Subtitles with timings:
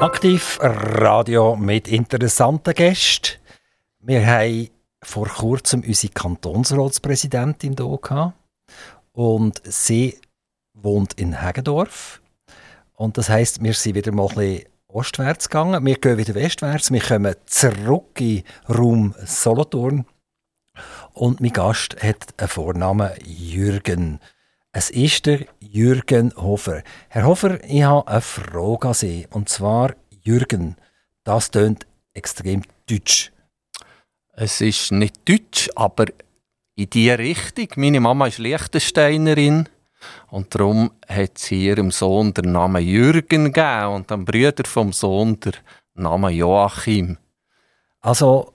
[0.00, 3.38] Aktiv Radio mit interessanten Gästen.
[3.98, 4.68] Wir haben
[5.02, 8.34] vor kurzem unsere Kantonsratspräsidentin hier
[9.12, 10.16] und sie
[10.72, 12.22] wohnt in Hegendorf.
[12.94, 15.84] Und das heißt, wir sind wieder mal ein bisschen ostwärts gegangen.
[15.84, 16.92] Wir gehen wieder westwärts.
[16.92, 20.06] Wir kommen zurück in Raum Solothurn.
[21.12, 24.20] Und mein Gast hat einen Vornamen Jürgen.
[24.72, 26.82] Es ist der Jürgen Hofer.
[27.08, 29.26] Herr Hofer, ich habe eine Frage an Sie.
[29.30, 30.76] Und zwar, Jürgen,
[31.24, 33.32] das tönt extrem deutsch.
[34.34, 36.06] Es ist nicht deutsch, aber
[36.74, 37.68] in diese Richtung.
[37.76, 39.68] Meine Mama ist Liechtensteinerin
[40.30, 45.40] und darum hat sie ihrem Sohn den Namen Jürgen gegeben und dem Brüder vom Sohn
[45.40, 45.54] den
[45.94, 47.16] Namen Joachim.
[48.00, 48.52] Also,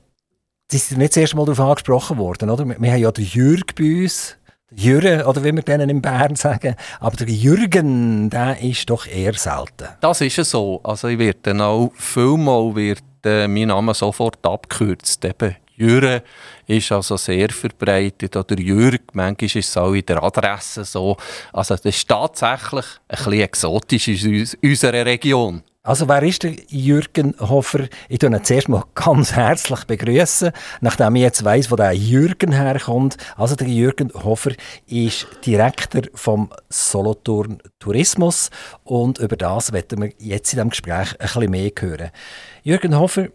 [0.71, 2.65] Sie sind nicht das erste Mal darauf angesprochen worden, oder?
[2.65, 4.37] Wir haben ja den Jürg bei uns.
[4.75, 6.75] Jürgen, oder wie wir denen in Bern sagen.
[6.99, 9.87] Aber der Jürgen, der ist doch eher selten.
[10.01, 10.81] Das ist ja so.
[10.83, 15.23] Also ich werde auch vielmal wird, äh, mein Name sofort abgekürzt.
[15.25, 16.21] Eben Jürgen
[16.67, 18.35] ist also sehr verbreitet.
[18.35, 21.17] Oder Jürg, manchmal ist es auch in der Adresse so.
[21.51, 25.63] Also das ist tatsächlich ein bisschen exotisch in unserer Region.
[25.85, 27.89] Also wer ist der Jürgen Hofer?
[28.07, 32.53] Ich tue ihn zuerst mal ganz herzlich begrüßen, nachdem ich jetzt weiss, wo der Jürgen
[32.53, 33.17] herkommt.
[33.35, 34.51] Also der Jürgen Hofer
[34.87, 38.49] ist Direktor vom Solothurn Tourismus
[38.85, 42.11] und über das werden wir jetzt in diesem Gespräch ein bisschen mehr hören.
[42.63, 43.27] Jürgen Hofer,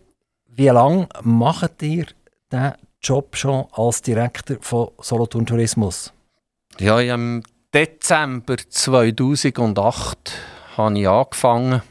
[0.47, 2.07] wie lange macht ihr
[2.51, 6.15] diesen Job schon als Direktor von Solothurn Tourismus?
[6.79, 7.43] Ja, im
[7.75, 10.33] Dezember 2008
[10.79, 11.83] habe ich angefangen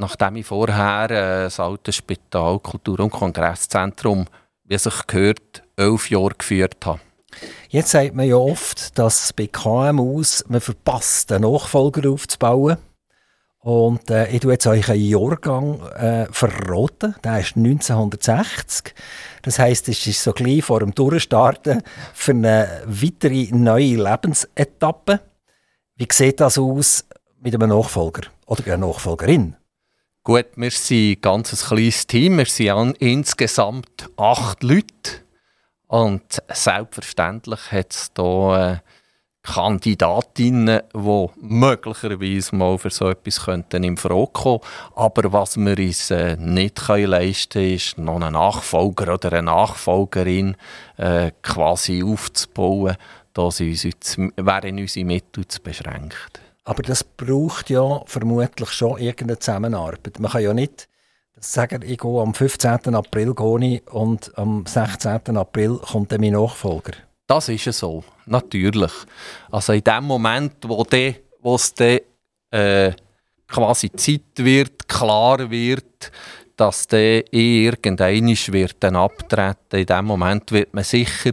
[0.00, 4.26] nachdem ich vorher äh, das alte Spital, Kultur- und Kongresszentrum,
[4.64, 7.00] wie es sich gehört, elf Jahre geführt habe.
[7.68, 12.78] Jetzt sagt man ja oft, dass bei KMUs man verpasst, einen Nachfolger aufzubauen.
[13.60, 17.14] Und äh, ich tue jetzt euch einen Jahrgang äh, verraten.
[17.22, 18.94] Der ist 1960.
[19.42, 21.82] Das heisst, es ist so gleich vor dem Durchstarten
[22.14, 25.20] für eine weitere neue Lebensetappe.
[25.96, 27.04] Wie sieht das aus
[27.38, 29.56] mit einem Nachfolger oder einer Nachfolgerin?
[30.22, 32.36] Gut, wir sind ein ganz kleines Team.
[32.36, 35.24] Wir sind insgesamt acht Leute.
[35.86, 38.88] Und selbstverständlich hat es hier äh,
[39.42, 44.60] Kandidatinnen, die möglicherweise mal für so etwas könnten in Frage kommen
[44.94, 50.54] Aber was wir uns äh, nicht leisten können, ist, noch einen Nachfolger oder eine Nachfolgerin
[50.98, 52.98] äh, quasi aufzubauen.
[53.32, 56.39] Da sind uns, wären unsere Mittel zu beschränkt.
[56.64, 60.18] Aber das braucht ja vermutlich schon irgendeine Zusammenarbeit.
[60.18, 60.88] Man kann ja nicht
[61.38, 62.94] sagen, ich gehe am 15.
[62.94, 65.36] April gehe und am 16.
[65.36, 66.92] April kommt dann mein Nachfolger.
[67.26, 68.92] Das ist ja so, natürlich.
[69.50, 70.84] Also in dem Moment, wo,
[71.54, 72.02] es de,
[72.50, 72.92] äh,
[73.46, 76.10] quasi Zeit wird, klar wird,
[76.56, 79.78] dass der irgendeiner wird dann abtreten.
[79.78, 81.32] In dem Moment wird man sicher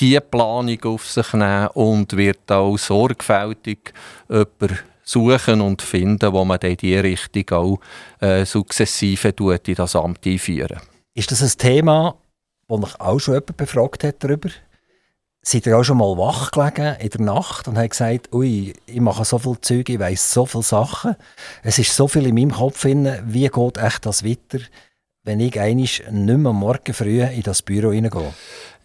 [0.00, 3.92] die Planung auf sich nehmen und wird auch sorgfältig
[4.28, 7.80] jemanden suchen und finden, wo man in diese Richtung auch
[8.20, 10.80] äh, sukzessive tut, in das Amt einführen.
[11.14, 12.16] Ist das ein Thema,
[12.68, 14.48] das mich auch schon jemand befragt hat darüber?
[15.42, 19.00] Seid ihr auch schon mal wach gelegen in der Nacht und habt gesagt, ui, ich
[19.00, 21.16] mache so viele Züge, ich weiss so viele Sachen.
[21.62, 24.64] Es ist so viel in meinem Kopf drin, wie geht echt das weiter,
[25.22, 28.32] wenn ich nicht mehr morgen früh in das Büro hineingehe?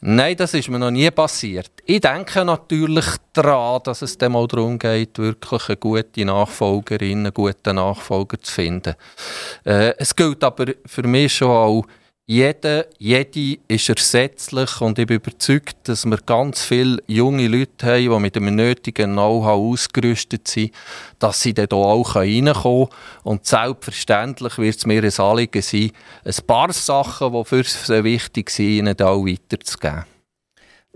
[0.02, 1.72] Nein, das ist mir noch nie passiert.
[1.86, 7.34] Ich denke natürlich daran, dass es dann mal darum geht, wirklich eine gute Nachfolgerin, einen
[7.34, 8.96] guten Nachfolger zu finden.
[9.66, 11.86] Äh, es gilt aber für mich schon auch,
[12.32, 18.04] jeder, jede ist ersetzlich und ich bin überzeugt, dass wir ganz viele junge Leute haben,
[18.04, 20.72] die mit dem nötigen Know-how ausgerüstet sind,
[21.18, 22.88] dass sie dann hier auch reinkommen können.
[23.24, 25.92] Und selbstverständlich wird es mir ein Anliegen sein,
[26.24, 30.06] ein paar Sachen, die für sie wichtig sind, ihnen auch weiterzugeben.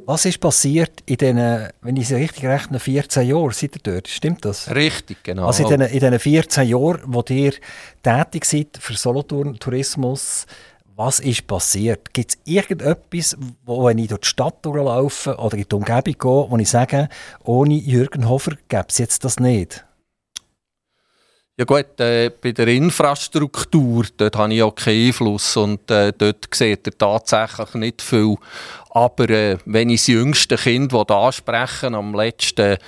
[0.06, 4.08] Was ist passiert in diesen, wenn ich es richtig rechne, 14 Jahren seid ihr dort?
[4.08, 4.74] Stimmt das?
[4.74, 5.46] Richtig, genau.
[5.46, 7.54] Also in diesen, in diesen 14 Jahren, wo ihr
[8.02, 10.48] tätig seid für Solothurn Tourismus,
[10.96, 12.14] was ist passiert?
[12.14, 16.52] Gibt es irgendetwas, wo, wenn ich durch die Stadt durchlaufe oder in die Umgebung gehe,
[16.52, 17.10] wo ich sage,
[17.44, 19.86] ohne Jürgen Hofer gäbe es jetzt das nicht?
[21.56, 26.48] Ja gut, äh, bei der Infrastruktur, dort habe ich auch keinen Einfluss und äh, dort
[26.52, 28.38] sieht er tatsächlich nicht viel.
[28.90, 32.80] Aber äh, wenn ich das jüngste Kind ansprechen am letzten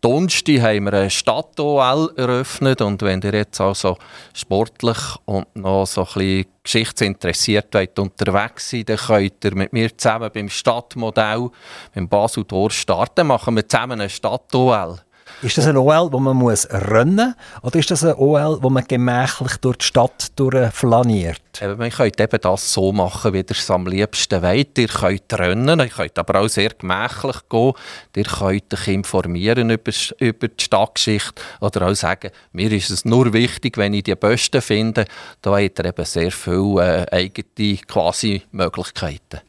[0.00, 3.98] Donnerstag haben wir eine Stadt-OL eröffnet und wenn ihr jetzt also
[4.32, 9.98] sportlich und noch so ein bisschen geschichtsinteressiert seid, unterwegs seid, dann könnt ihr mit mir
[9.98, 11.50] zusammen beim Stadtmodell,
[11.94, 14.98] beim Basel-Tor starten, machen wir zusammen eine Stadt-OL.
[15.44, 18.70] Ist das ein OL, wo man muss rennen muss, oder ist das ein OL, wo
[18.70, 20.32] man gemächlich durch die Stadt
[20.72, 21.42] flaniert?
[21.60, 24.78] Eben, man könnt eben das so machen, wie ihr es am liebsten wollt.
[24.78, 27.72] Ihr könnt rennen, ihr könnt aber auch sehr gemächlich gehen.
[28.16, 33.30] Ihr könnt euch informieren über, über die Stadtgeschichte oder auch sagen, mir ist es nur
[33.34, 35.04] wichtig, wenn ich die Besten finde.
[35.42, 39.40] Da habt ihr eben sehr viele äh, eigene quasi Möglichkeiten.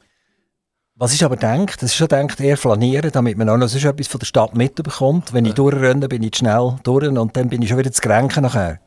[0.98, 4.08] Was ist aber denkt, das ist schon denkt, eher flanieren, damit man auch noch etwas
[4.08, 5.34] von der Stadt mitbekommt.
[5.34, 8.44] Wenn ich durchrenne, bin ich schnell durch und dann bin ich schon wieder zu kränken
[8.44, 8.80] nachher.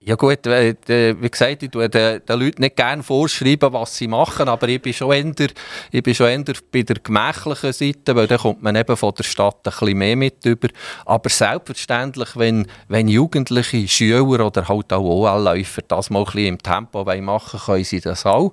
[0.00, 4.08] Ja gut, äh, wie gesagt, ich tue den, den Leuten nicht gerne vorschreiben, was sie
[4.08, 5.48] machen, aber ich bin schon eher,
[5.90, 9.24] ich bin schon eher bei der gemächlichen Seite, weil da kommt man eben von der
[9.24, 10.68] Stadt ein bisschen mehr mit über.
[11.04, 16.62] Aber selbstverständlich, wenn, wenn Jugendliche, Schüler oder halt auch OL-Läufer das mal ein bisschen im
[16.62, 18.52] Tempo machen können sie das auch.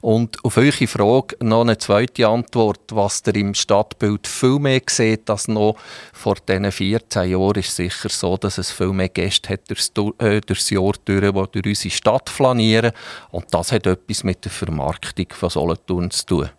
[0.00, 5.28] Und auf eure Frage noch eine zweite Antwort, was ihr im Stadtbild viel mehr seht
[5.28, 5.76] als noch
[6.12, 10.40] vor diesen 14 Jahren, ist sicher so, dass es viel mehr Gäste hat durchs, äh,
[10.40, 12.92] durchs Jahr durch, die durch unsere Stadt flanieren.
[13.30, 16.50] Und das hat etwas mit der Vermarktung von Solothurn zu tun.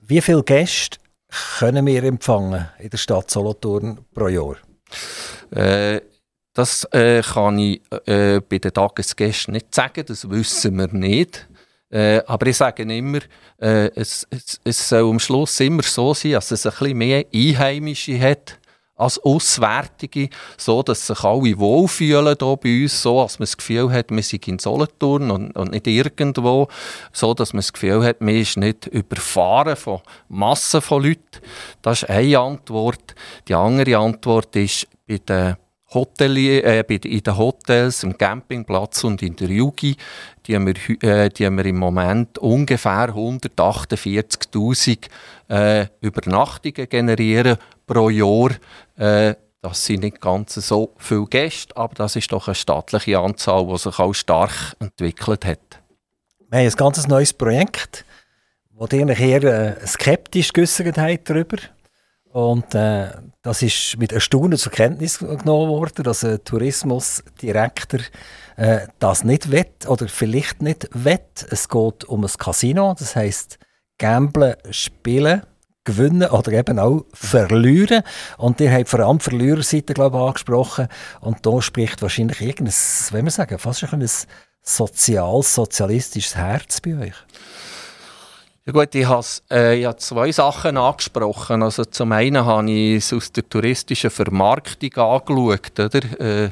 [0.00, 0.98] Wie viele Gäste
[1.58, 4.56] können wir empfangen in der Stadt Solothurn pro Jahr?
[5.50, 6.00] Äh,
[6.52, 11.46] das äh, kann ich äh, bei den Tagesgästen nicht sagen, das wissen wir nicht.
[11.90, 13.20] Äh, aber ich sage immer,
[13.60, 18.18] äh, es, es, es, soll am Schluss immer so sein, dass es ein mehr Einheimische
[18.18, 18.58] hat
[18.96, 23.92] als Auswärtige, so dass sich alle wohlfühlen hier bei uns, so dass man das Gefühl
[23.92, 26.68] hat, wir sind in Solothurn und, und nicht irgendwo,
[27.12, 31.20] so dass man das Gefühl hat, man ist nicht überfahren von Massen von Leuten.
[31.82, 33.14] Das ist eine Antwort.
[33.48, 35.56] Die andere Antwort ist bei den
[35.94, 39.96] Hotelier, äh, in den Hotels, im Campingplatz und in der Jugi,
[40.46, 45.08] die haben wir, äh, die haben wir im Moment ungefähr 148'000
[45.48, 47.56] äh, Übernachtungen generieren
[47.86, 48.50] pro Jahr.
[48.96, 53.66] Äh, das sind nicht ganz so viele Gäste, aber das ist doch eine staatliche Anzahl,
[53.66, 55.80] die sich auch stark entwickelt hat.
[56.50, 58.04] Wir haben ein ganz neues Projekt,
[58.70, 61.56] wo ihr eher äh, skeptisch geäußert habt darüber.
[62.36, 68.00] Und äh, das ist mit Erstaunen zur Kenntnis genommen worden, dass ein Tourismusdirektor
[68.56, 71.46] äh, das nicht wett oder vielleicht nicht wett.
[71.50, 73.58] Es geht um ein Casino, das heißt
[73.96, 75.44] Gamblen, Spielen,
[75.84, 78.02] Gewinnen oder eben auch Verlieren.
[78.36, 80.88] Und ihr habt vor allem Verliererseite glaube ich, angesprochen.
[81.22, 82.74] Und da spricht wahrscheinlich irgendein,
[83.12, 84.06] wenn wir sagen, fast ein
[84.60, 87.14] sozial-sozialistisches Herz bei euch.
[88.66, 91.62] Ja gut, ich habe äh, zwei Sachen angesprochen.
[91.62, 95.78] Also zum einen habe ich es aus der touristischen Vermarktung angeschaut.
[95.78, 96.20] Oder?
[96.20, 96.44] Äh,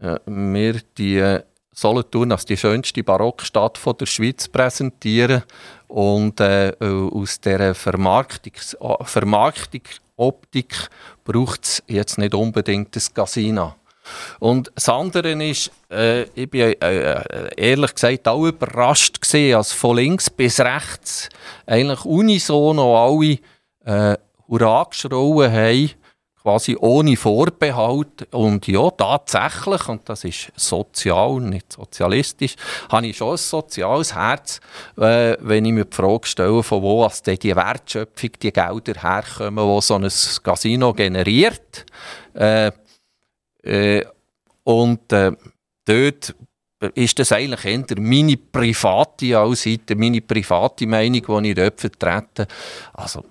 [0.00, 1.42] äh, wir die äh,
[1.74, 5.42] Solothurn als die schönste Barockstadt von der Schweiz präsentieren
[5.88, 9.82] und äh, aus dieser Vermarktungs Vermarktung
[10.16, 10.88] Optik
[11.22, 13.74] braucht es jetzt nicht unbedingt das Casino.
[14.40, 19.96] Und das andere ist, äh, ich bin äh, ehrlich gesagt auch überrascht gesehen, als von
[19.96, 21.28] links bis rechts
[21.66, 23.38] eigentlich unisono alle
[23.84, 24.16] äh,
[24.48, 25.90] Hurra geschrauen haben,
[26.42, 28.32] quasi ohne Vorbehalt.
[28.32, 32.56] Und ja, tatsächlich, und das ist sozial, nicht sozialistisch,
[32.90, 34.60] habe ich schon ein soziales Herz,
[34.98, 39.76] äh, wenn ich mir die Frage stelle, von wo aus die Wertschöpfung, die Gelder herkommen,
[39.76, 40.08] die so ein
[40.42, 41.86] Casino generiert.
[42.34, 42.72] Äh,
[43.62, 44.04] äh,
[44.64, 45.32] und äh,
[45.84, 46.34] dort
[46.94, 52.46] ist das eigentlich eher meine private Aussicht, meine private Meinung, die ich dort vertrete.
[52.92, 53.24] Also,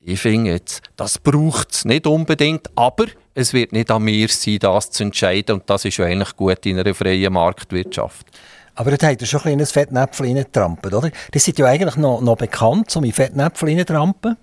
[0.00, 4.58] ich finde jetzt, das braucht es nicht unbedingt, aber es wird nicht an mir sein,
[4.58, 8.26] das zu entscheiden und das ist ja eigentlich gut in einer freien Marktwirtschaft.
[8.74, 11.10] Aber da habt ihr schon ein kleines Fettnäpfel reingetrampt, oder?
[11.32, 14.36] Das sind ja eigentlich noch, noch bekannt, so mit Fettnäpfel reintrampen.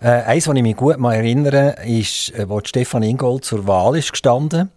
[0.00, 4.12] Äh, eins, was ich mich gut erinnere, ist, äh, wo Stefan Ingold zur Wahl ist
[4.12, 4.70] gestanden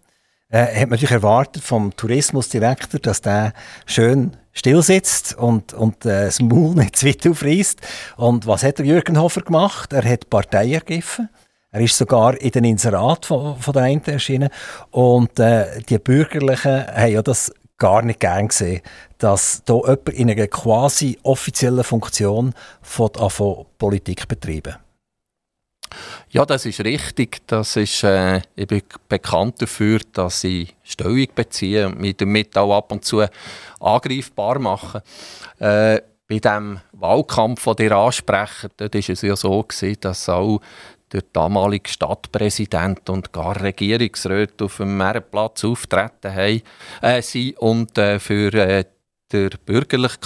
[0.52, 3.54] äh, hat man natürlich erwartet vom Tourismusdirektor, dass der
[3.86, 7.80] schön still sitzt und, und äh, das Maul nicht zu weit aufreißt.
[8.18, 9.94] Und was hat der Jürgen Hofer gemacht?
[9.94, 11.30] Er hat Partei ergriffen.
[11.72, 14.50] Er ist sogar in den Inserat von, von der einen erschienen.
[14.90, 18.82] Und äh, die Bürgerlichen haben ja das gar nicht gern gesehen,
[19.18, 23.10] dass da jemand in einer quasi offiziellen Funktion von
[23.78, 24.76] Politik betreiben.
[26.30, 27.42] Ja, das ist richtig.
[27.48, 32.78] Das ist, äh, ich bin bekannt dafür, dass ich Stellung beziehe und mich damit auch
[32.78, 33.26] ab und zu
[33.80, 35.04] angreifbar mache.
[35.60, 40.62] Äh, bei dem Wahlkampf, den ihr ansprecht, dort war es ja so, gewesen, dass auch
[41.12, 46.62] der damalige Stadtpräsident und gar Regierungsräte auf dem Meerenplatz auftreten haben,
[47.02, 48.86] äh, und äh, für äh,
[49.32, 50.18] der bürgerliche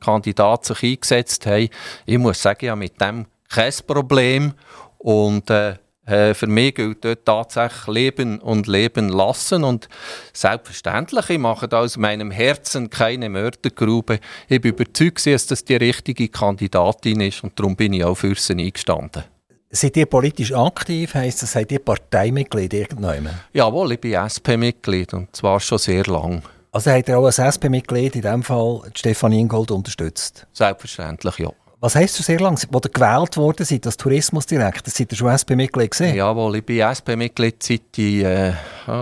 [0.00, 1.68] Kandidat sich eingesetzt haben.
[2.06, 4.54] Ich muss sagen, ja, mit dem kein Problem.
[4.98, 5.76] Und äh,
[6.08, 9.62] Äh, für mich gilt dort tatsächlich leben und leben lassen.
[9.62, 9.88] Und
[10.32, 14.18] selbstverständlich, ich mache da aus meinem Herzen keine Mördergrube.
[14.48, 18.34] Ich bin überzeugt, dass das die richtige Kandidatin ist und darum bin ich auch für
[18.34, 19.24] sie eingestanden.
[19.70, 21.12] Seid ihr politisch aktiv?
[21.12, 23.28] Heisst das, seid ihr Parteimitglied irgendwann?
[23.52, 26.42] Jawohl, ich bin SP-Mitglied und zwar schon sehr lang.
[26.72, 30.46] Also habt ihr auch als SP-Mitglied in diesem Fall Stefanie Ingold unterstützt?
[30.54, 31.50] Selbstverständlich, ja.
[31.80, 32.58] Was heisst du sehr lange?
[32.70, 36.16] Wo ihr gewählt worden seid als Tourismusdirektor, seid ihr schon SP-Mitglied gesehen?
[36.16, 38.52] Jawohl, ich bin SP-Mitglied seit äh,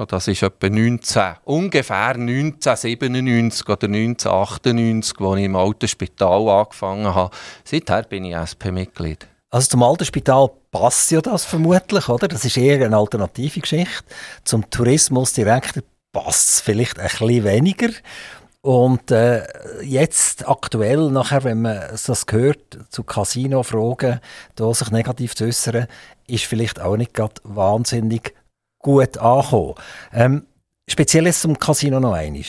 [0.06, 7.35] das ist etwa 19, ungefähr 1997 oder 1998, als ich im alten Spital angefangen habe.
[7.64, 9.26] Seither bin ich SP-Mitglied.
[9.49, 12.28] Also zum alten Spital passt ja das vermutlich, oder?
[12.28, 14.04] Das ist eher eine alternative Geschichte.
[14.45, 17.88] Zum Tourismusdirektor passt es vielleicht ein bisschen weniger.
[18.66, 19.46] Und äh,
[19.85, 24.18] jetzt aktuell, nachher, wenn man das hört, zu Casino-Fragen,
[24.56, 25.87] da sich negativ zu äußern,
[26.26, 28.35] ist vielleicht auch nicht gerade wahnsinnig
[28.80, 29.75] gut angekommen.
[30.12, 30.46] Ähm,
[30.88, 32.42] speziell jetzt zum Casino noch einmal.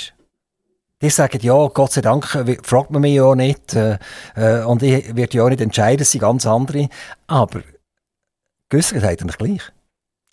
[1.04, 2.26] Die sagen, ja, Gott sei Dank,
[2.64, 3.76] fragt man mich ja nicht.
[3.76, 4.00] Äh,
[4.36, 6.90] äh, und ich werde ja auch nicht entscheiden, es sind ganz andere.
[7.28, 7.62] Aber
[8.70, 9.62] gewissert hat er gleich.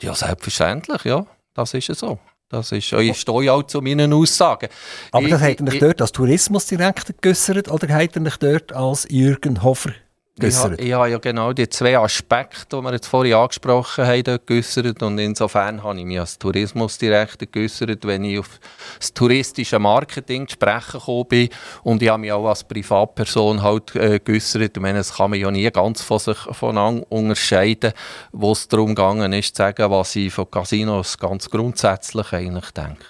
[0.01, 1.27] Ja, selbstverständlich, ja.
[1.53, 2.19] Das ist ja so.
[2.49, 4.69] Das ist, ich stehe auch zu meinen Aussagen.
[5.11, 8.73] Aber ich, das hat er nicht dort als Tourismusdirektor geäussert oder hat er nicht dort
[8.73, 9.93] als Jürgen Hofer
[10.37, 10.81] geäußert?
[10.81, 14.47] Ich, ich habe ja genau die zwei Aspekte, die wir jetzt vorhin angesprochen haben, dort
[14.47, 15.03] geäußert.
[15.03, 18.61] Und insofern habe ich mich als Tourismusdirektor geäußert, wenn ich auf
[18.99, 21.49] das touristische Marketing zu sprechen gekommen bin.
[21.83, 24.77] Und ich habe mich auch als Privatperson halt äh, geäußert.
[24.77, 27.93] Ich meine, das kann man ja nie ganz von sich voneinander unterscheiden,
[28.33, 33.05] wo es darum gegangen ist, zu sagen, was ich von Casinos ganz grundsätzlich eigentlich denke.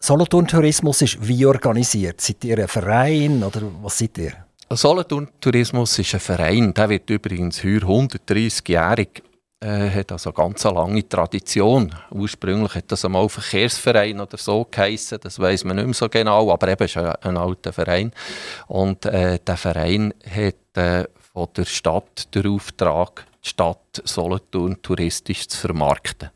[0.00, 2.20] Solothurn Tourismus ist wie organisiert?
[2.20, 4.43] Seid ihr ein Verein oder was seid ihr?
[4.70, 9.22] Solothurn Tourismus ist ein Verein, der wird übrigens heuer 130-jährig,
[9.60, 11.94] äh, hat also eine ganz lange Tradition.
[12.10, 16.50] Ursprünglich hat das einmal Verkehrsverein oder so geheissen, das weiß man nicht mehr so genau,
[16.50, 18.12] aber eben ist ein, ein alter Verein.
[18.66, 25.46] Und äh, der Verein hat äh, von der Stadt den Auftrag, die Stadt Solothurn touristisch
[25.46, 26.30] zu vermarkten.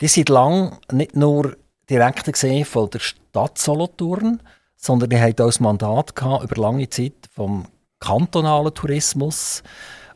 [0.00, 1.56] Die sind lang nicht nur
[1.88, 4.40] direkt gesehen von der Stadt Solothurn,
[4.80, 7.66] sondern die hatten auch das Mandat gehabt, über lange Zeit vom
[8.00, 9.62] kantonalen Tourismus.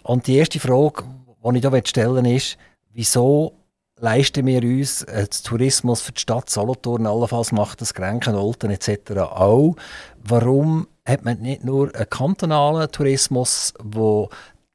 [0.02, 1.04] Und die erste Frage,
[1.44, 2.56] die ich hier stellen will, ist,
[2.92, 3.52] wieso
[4.00, 9.20] leisten wir uns äh, Tourismus für die Stadt Solothurn, allenfalls macht das Grenken, Olten etc.
[9.20, 9.76] auch.
[10.22, 14.28] Warum hat man nicht nur einen kantonalen Tourismus, der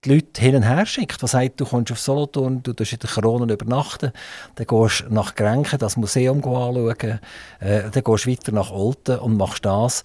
[0.05, 2.99] die Leute hin und her schickt, Was sagt, du kommst auf Solothurn, du darfst in
[2.99, 4.11] der Krone übernachten,
[4.55, 7.19] dann gehst du nach Grenken das Museum anschauen,
[7.59, 10.03] äh, dann gehst du weiter nach Olten und machst das.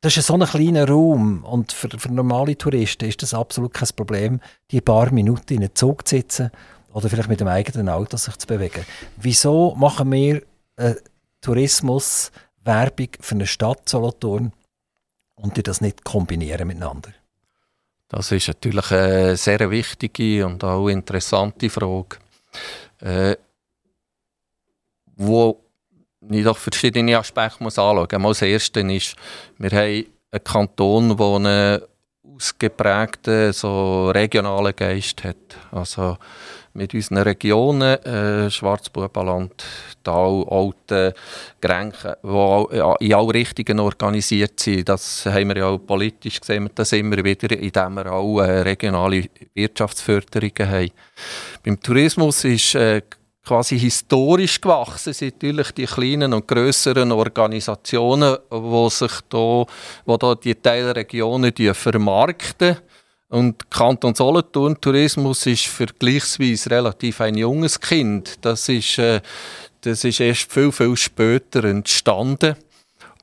[0.00, 3.88] Das ist so ein kleiner Raum und für, für normale Touristen ist das absolut kein
[3.94, 4.40] Problem,
[4.70, 6.50] die paar Minuten in einem Zug zu sitzen
[6.92, 8.86] oder vielleicht mit dem eigenen Auto sich zu bewegen.
[9.16, 10.42] Wieso machen wir
[10.76, 10.94] äh,
[11.40, 12.30] Tourismus
[12.64, 14.52] Werbung für eine Stadt Solothurn
[15.34, 17.10] und die das nicht kombinieren miteinander?
[18.08, 22.18] Das ist natürlich eine sehr wichtige und auch interessante Frage,
[23.00, 23.36] äh,
[25.16, 25.60] wo
[26.30, 28.38] ich doch verschiedene Aspekte muss anschauen muss.
[28.38, 29.16] Das erste ist,
[29.58, 31.82] wir haben einen Kanton, der einen
[32.34, 35.56] ausgeprägten so regionalen Geist hat.
[35.72, 36.16] Also
[36.76, 39.64] mit unseren Regionen, äh, Schwarzbubenland,
[40.04, 41.12] Tal, Alten,
[41.60, 44.88] Grenken, die in alle Richtungen organisiert sind.
[44.88, 49.24] Das haben wir ja auch politisch gesehen, das immer wieder, indem wir auch äh, regionale
[49.54, 50.90] Wirtschaftsförderungen haben.
[51.64, 53.02] Beim Tourismus ist äh,
[53.46, 59.64] quasi historisch gewachsen sind natürlich die kleinen und größeren Organisationen, die sich da,
[60.04, 62.76] wo da die Teilregionen vermarkten
[63.28, 68.34] und Kanton Solothurn Tourismus ist vergleichsweise relativ ein junges Kind.
[68.42, 69.20] Das ist, äh,
[69.80, 72.56] das ist erst viel, viel später entstanden.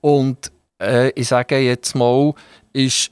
[0.01, 2.33] Und äh, ich sage jetzt mal,
[2.73, 3.11] ist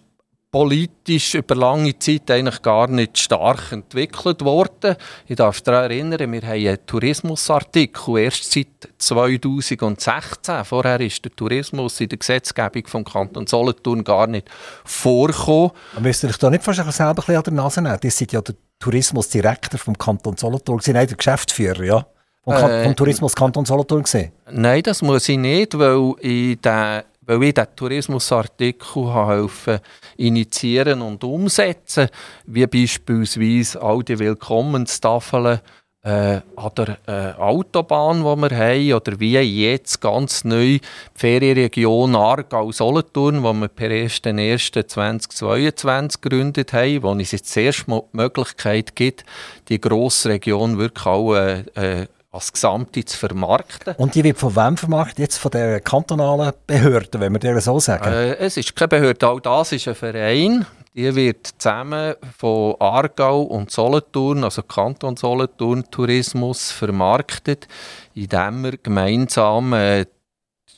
[0.52, 4.98] politisch über lange Zeit eigentlich gar nicht stark entwickelt worden.
[5.28, 8.68] Ich darf daran erinnern, wir haben einen Tourismusartikel erst seit
[8.98, 10.66] 2016.
[10.66, 14.50] Vorher ist der Tourismus in der Gesetzgebung vom Kanton Solothurn gar nicht
[14.84, 15.72] vorgekommen.
[15.94, 17.98] Aber müsst ihr euch da nicht fast selber ein an der Nase nehmen?
[18.02, 22.06] Das sind ja der Tourismusdirektor vom Kanton Solothurn, sind der Geschäftsführer, ja?
[22.44, 24.32] Vom, äh, vom Tourismus Kanton Solothurn gesehen?
[24.50, 27.04] Nein, das muss ich nicht, weil ich den
[27.40, 29.80] weil ich diesen Tourismusartikel helfen
[30.18, 32.10] initiieren und umsetzen,
[32.46, 35.60] wie beispielsweise all die Willkommenstafeln,
[36.04, 40.82] äh, an der äh, Autobahn, die wir haben, oder wie jetzt ganz neu die
[41.14, 48.96] Ferienregion Aargau-Solothurn, die wir per 1.1.2022 gegründet haben, wo es jetzt zuerst mal die Möglichkeit
[48.96, 49.24] gibt,
[49.70, 53.94] die grosse Region wirklich auch äh, äh, als Gesamte zu vermarkten.
[53.98, 55.20] Und die wird von wem vermarktet?
[55.20, 58.12] Jetzt von der kantonalen Behörde, wenn wir dir so sagen?
[58.12, 60.66] Äh, es ist keine Behörde, auch das ist ein Verein.
[60.94, 67.68] Die wird zusammen von Aargau und Solothurn, also Kanton Solothurn Tourismus, vermarktet,
[68.14, 70.06] indem wir gemeinsam äh,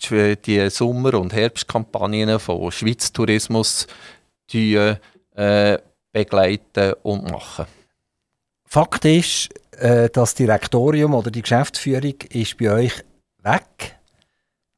[0.09, 3.87] die Sommer- und Herbstkampagnen von Schweiz Tourismus
[4.51, 4.75] die,
[5.35, 5.77] äh,
[6.11, 7.65] begleiten und machen.
[8.65, 13.03] Fakt ist, äh, das Direktorium oder die Geschäftsführung ist bei euch
[13.41, 13.97] weg.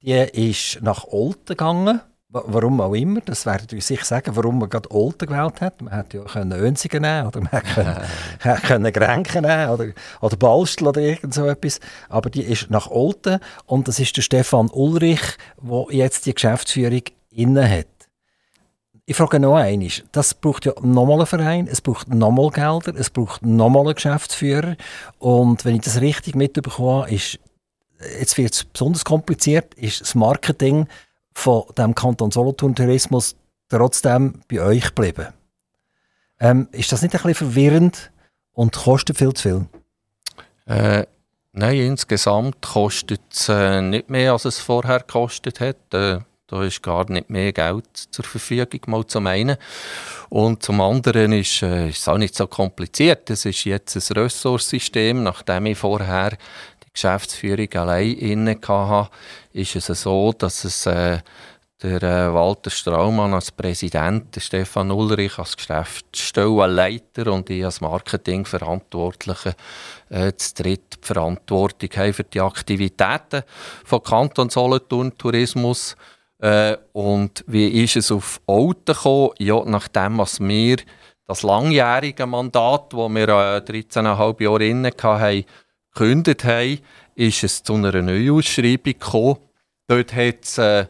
[0.02, 2.02] Die ist nach Olten gegangen
[2.48, 5.82] Warum auch immer, das werden wir sich sagen, warum man gerade Olten gewählt hat.
[5.82, 7.62] Man hätte ja können Önsigen nehmen oder man
[8.40, 9.86] hätte können Grenken nehmen oder,
[10.20, 11.80] oder Balstel oder irgend so etwas.
[12.10, 15.22] Aber die ist nach Olten und das ist der Stefan Ulrich,
[15.62, 17.88] der jetzt die Geschäftsführung inne hat.
[19.08, 23.12] Ich frage noch einmal, das braucht ja nochmal einen Verein, es braucht nochmal Gelder, es
[23.12, 24.78] braucht nochmal einen Geschäftsführer
[25.20, 27.40] und wenn ich das richtig mitbekomme, ist,
[28.20, 30.88] jetzt wird es besonders kompliziert, ist das Marketing
[31.34, 33.36] von dem Kanton Solothurn Tourismus
[33.70, 35.28] trotzdem bei euch geblieben.
[36.40, 38.12] Ähm, ist das nicht ein bisschen verwirrend
[38.54, 39.66] und kostet viel zu viel?
[40.66, 41.06] Äh,
[41.52, 45.94] nein, insgesamt kostet es äh, nicht mehr, als es vorher gekostet hat.
[45.94, 49.58] Äh, da ist gar nicht mehr Geld zur Verfügung, mal zum einen.
[50.30, 53.30] Und zum anderen ist, äh, es auch nicht so kompliziert.
[53.30, 59.10] Es ist jetzt ein Ressourcensystem, nachdem ich vorher die Geschäftsführung allein inne hatte,
[59.54, 61.20] ist es so, dass es äh,
[61.82, 69.56] der äh, Walter Straumann als Präsident, der Stefan Ulrich als Geschäftsstellenleiter und ich als Marketingverantwortlicher
[70.10, 73.44] äh, zu dritt die Verantwortung haben für die Aktivitäten
[73.84, 75.96] von Kanton Solothurn Tourismus.
[76.46, 79.32] Äh, und wie ist es auf Alten gekommen?
[79.40, 80.78] Ja, nachdem was wir
[81.26, 85.46] das langjährige Mandat, das wir äh, 13,5 Jahre inne hatten,
[85.92, 86.80] gekündigt haben,
[87.16, 89.38] ist es zu einer Neuausschreibung gekommen.
[89.88, 90.86] Dort hat es äh,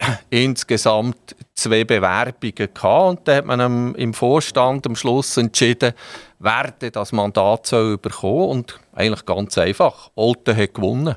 [0.30, 5.92] insgesamt zwei Bewerbungen gehabt und da hat man im Vorstand am Schluss entschieden,
[6.40, 10.10] wer das Mandat soll bekommen und eigentlich ganz einfach.
[10.16, 11.14] Olten hat gewonnen.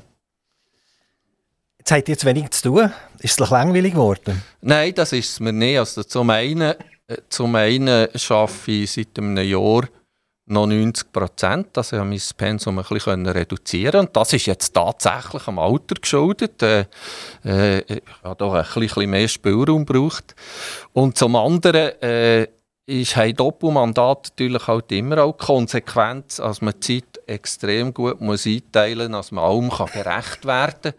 [1.88, 2.92] Jetzt habt ihr wenig zu tun.
[3.20, 4.42] Ist es langweilig geworden?
[4.60, 5.78] Nein, das ist es mir nicht.
[5.78, 6.74] Also zum einen,
[7.06, 9.88] äh, zum einen arbeite ich seit einem Jahr
[10.44, 11.78] noch 90 Prozent.
[11.78, 16.62] Also ich mein Pensum ein bisschen reduzieren und Das ist jetzt tatsächlich am Alter geschuldet.
[16.62, 16.84] Äh,
[17.46, 20.34] äh, ich habe doch ein bisschen mehr Spielraum gebraucht.
[20.92, 22.48] Und zum anderen äh,
[22.88, 28.46] ist ein Doppelmandat natürlich halt immer auch Konsequenz, dass man die Zeit extrem gut muss
[28.46, 30.94] einteilen muss, dass man allem kann gerecht werden kann.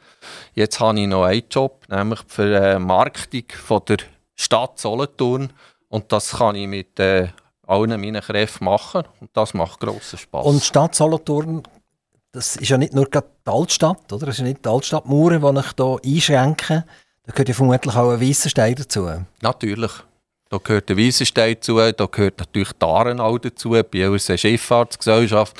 [0.53, 3.97] Jetzt habe ich noch einen Job, nämlich für die äh, Marketing von der
[4.35, 5.51] Stadt Solothurn.
[5.87, 7.29] Und das kann ich mit äh,
[7.65, 9.03] allen meinen Kräften machen.
[9.19, 10.45] Und das macht grossen Spass.
[10.45, 11.63] Und die Stadt Solothurn,
[12.31, 14.27] das ist ja nicht nur die Altstadt, oder?
[14.27, 16.85] Das ist ja nicht die Altstadtmauern, die ich hier einschränke.
[17.25, 19.09] Da gehört ja vermutlich auch ein Weissenstein dazu.
[19.41, 19.91] Natürlich.
[20.49, 25.55] Da gehört der Weissenstein dazu, da gehört natürlich die Arenau dazu, bei unserer Schifffahrtsgesellschaft.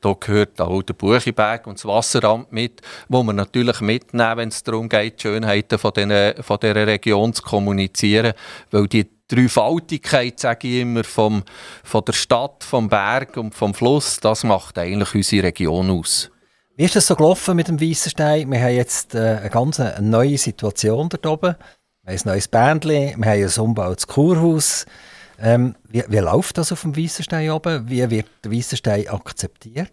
[0.00, 4.62] Da gehört auch der Buchiberg und das Wasseramt mit, wo wir natürlich mitnehmen, wenn es
[4.62, 8.32] darum geht, die Schönheiten von, den, von dieser Region zu kommunizieren.
[8.70, 11.42] Weil die Dreifaltigkeit, sage ich immer, vom,
[11.82, 16.30] von der Stadt, vom Berg und vom Fluss, das macht eigentlich unsere Region aus.
[16.76, 18.48] Wie ist das so gelaufen mit dem Weissenstein?
[18.52, 21.56] Wir haben jetzt äh, eine ganz neue Situation dort oben.
[22.08, 24.86] Ein neues Bändchen, wir haben ein umgebautes Kurhaus.
[25.38, 27.86] Ähm, wie, wie läuft das auf dem Weissenstein oben?
[27.86, 29.92] Wie wird der Weissenstein akzeptiert?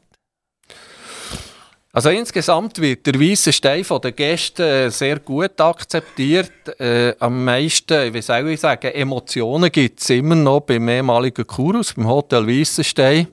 [1.92, 6.80] Also insgesamt wird der weiße Stein von den Gästen äh, sehr gut akzeptiert.
[6.80, 11.96] Äh, am meisten, wie soll ich sagen, Emotionen gibt es immer noch beim ehemaligen Kurus,
[11.96, 13.28] beim Hotel Weissenstein.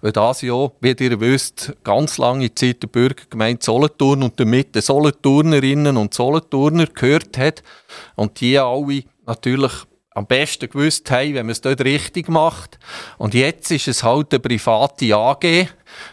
[0.00, 4.80] Weil das ja, wie ihr wisst, ganz lange Zeit der Bürgergemeinde Solothurn und damit die
[4.80, 7.62] Solothurnerinnen und Solothurner gehört hat.
[8.16, 9.72] Und die alle natürlich
[10.12, 12.78] am besten gewusst haben, wenn man es dort richtig macht.
[13.18, 15.68] Und jetzt ist es halt eine private AG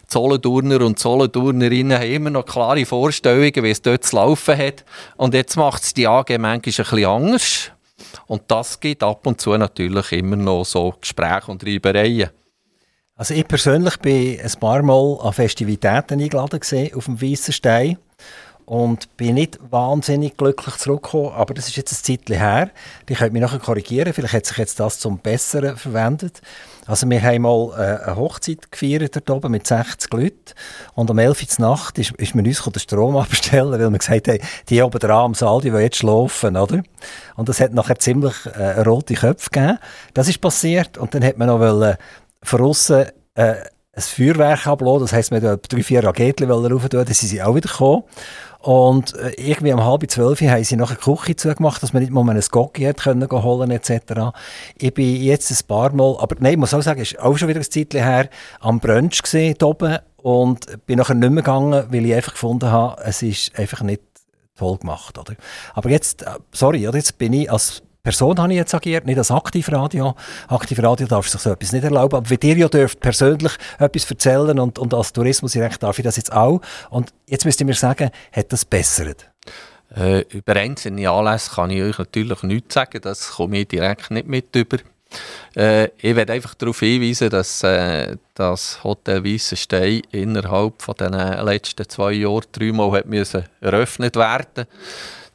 [0.07, 4.85] Solothurner und Solothurnerinnen haben immer noch klare Vorstellungen, wie es dort zu laufen hat.
[5.17, 7.71] Und jetzt macht es die AG manchmal ein bisschen anders.
[8.27, 12.29] Und das gibt ab und zu natürlich immer noch so Gespräche und Reibereien.
[13.19, 16.61] Also ich persönlich bin ein paar Mal an Festivitäten eingeladen
[16.93, 17.97] auf dem Weißen Stein.
[18.65, 22.69] und bin nicht wahnsinnig glücklich zurückgekommen, aber das ist jetzt ein Zeitchen her.
[23.07, 26.41] Die könnt mich nachher korrigieren, vielleicht hat sich jetzt das zum Besseren verwendet.
[26.85, 30.53] Also wir haben mal äh, eine Hochzeit gefeiert dort oben mit 60 Leuten
[30.95, 34.27] und um 11 Uhr Nacht ist, ist man uns den Strom abstellen, weil wir gesagt
[34.27, 36.83] haben, die oben dran am Saal, die wollen jetzt schlafen, oder?
[37.37, 39.79] Und das hat nachher ziemlich äh, rote Köpfe gegeben.
[40.13, 41.95] Das ist passiert und dann hat man noch wollen,
[42.43, 43.55] von aussen, äh,
[43.97, 45.01] ein Feuerwerk ablassen.
[45.01, 48.03] Das heisst, wir wollten drei, vier Raketen rauf tun, dann sind sie auch wieder gekommen.
[48.59, 52.11] Und äh, irgendwie um halb zwölf haben sie noch eine Küche zugemacht, dass man nicht
[52.11, 54.35] mal ein Gocki hat können holen etc.
[54.77, 57.37] Ich bin jetzt ein paar Mal, aber nein, ich muss auch sagen, es ist auch
[57.37, 61.85] schon wieder ein Zeitchen her, am Brunch gesehen oben und bin nachher nicht mehr gegangen,
[61.89, 64.01] weil ich einfach gefunden habe, es ist einfach nicht
[64.57, 65.17] toll gemacht.
[65.17, 65.35] Oder?
[65.73, 69.31] Aber jetzt, äh, sorry, jetzt bin ich als Person habe ich jetzt agiert, nicht als
[69.31, 70.15] Aktivradio.
[70.47, 72.15] Aktivradio darf sich so etwas nicht erlauben.
[72.15, 76.15] Aber wenn ihr ja dürft persönlich etwas erzählen und, und als Tourismusdirektor darf ich das
[76.15, 76.61] jetzt auch.
[76.89, 79.29] Und jetzt müsst ihr mir sagen, hat das bessert?
[79.93, 83.01] Äh, über einzelne Anlässe kann ich euch natürlich nichts sagen.
[83.01, 84.77] Das komme ich direkt nicht mit über.
[85.53, 91.89] Äh, ich werde einfach darauf hinweisen, dass äh, das Hotel Weissenstein innerhalb von den letzten
[91.89, 94.67] zwei Jahren dreimal hat müssen eröffnet werden musste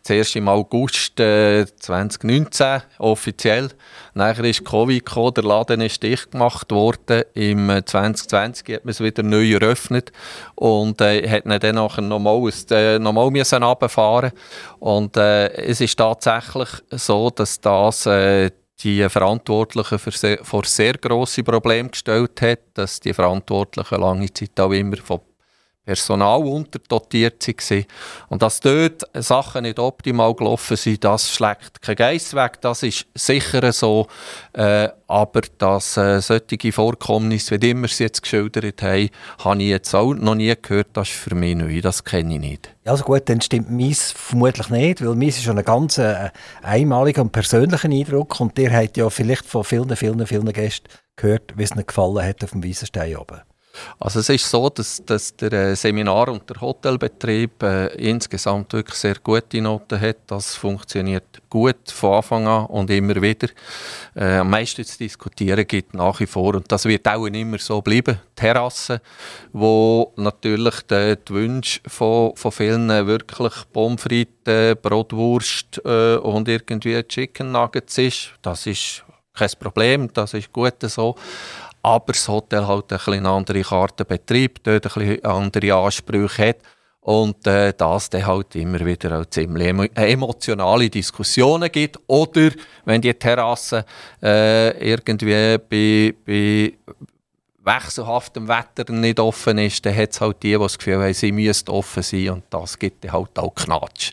[0.02, 3.70] zuerst im August äh, 2019 offiziell.
[4.14, 7.22] Nachher ist Covid gekommen, der Laden ist dicht gemacht worden.
[7.34, 10.12] Im 2020 äh, hat man es wieder neu eröffnet
[10.54, 14.32] und äh, hat dann nachher nochmal, äh, müssen runterfahren
[14.80, 18.50] Und äh, es ist tatsächlich so, dass das äh,
[18.82, 24.72] die Verantwortlichen sehr, vor sehr grosse Probleme gestellt hat, dass die Verantwortlichen lange Zeit auch
[24.72, 25.20] immer von
[25.84, 27.84] Personal unterdotiert waren.
[28.28, 32.60] Und dass dort Sachen nicht optimal gelaufen sind, das schlägt kein Geist weg.
[32.60, 34.06] Das ist sicher so.
[34.52, 39.10] Äh, aber dass äh, solche Vorkommnisse, wie immer sie jetzt geschildert haben,
[39.44, 40.88] habe ich jetzt auch noch nie gehört.
[40.92, 41.80] Das ist für mich neu.
[41.80, 42.74] Das kenne ich nicht.
[42.84, 46.30] Also gut, dann stimmt meins vermutlich nicht, weil meins ist schon ein ganz äh,
[46.62, 48.40] einmaliger und persönlicher Eindruck.
[48.40, 52.24] Und der hat ja vielleicht von vielen, vielen, vielen Gästen gehört, wie es ihnen gefallen
[52.24, 53.40] hat auf dem Weissenstein oben.
[53.98, 58.96] Also es ist so, dass, dass der äh, Seminar- und der Hotelbetrieb äh, insgesamt wirklich
[58.96, 60.18] sehr gute Noten hat.
[60.26, 63.48] Das funktioniert gut von Anfang an und immer wieder.
[64.14, 67.80] Äh, am meisten zu diskutieren gibt nach wie vor und das wird auch immer so
[67.80, 68.18] bleiben.
[68.36, 69.00] Terrassen,
[69.52, 77.02] wo natürlich die, die Wünsche von, von vielen wirklich Pommes frites, Brotwurst äh, und irgendwie
[77.04, 78.32] Chicken Nuggets ist.
[78.42, 79.04] Das ist
[79.34, 81.16] kein Problem, das ist gut so
[81.82, 86.58] aber das Hotel halt ein bisschen andere Kartenbetrieb, dort ein andere Ansprüche hat
[87.00, 92.50] und äh, das dann halt immer wieder auch ziemlich äh, emotionale Diskussionen gibt oder
[92.84, 93.84] wenn die Terrasse
[94.22, 96.72] äh, irgendwie bei, bei
[97.64, 101.32] wechselhaftem Wetter nicht offen ist, dann hat es halt die, die das Gefühl haben, sie
[101.32, 104.12] müssten offen sein und das gibt dann halt auch Knatsch.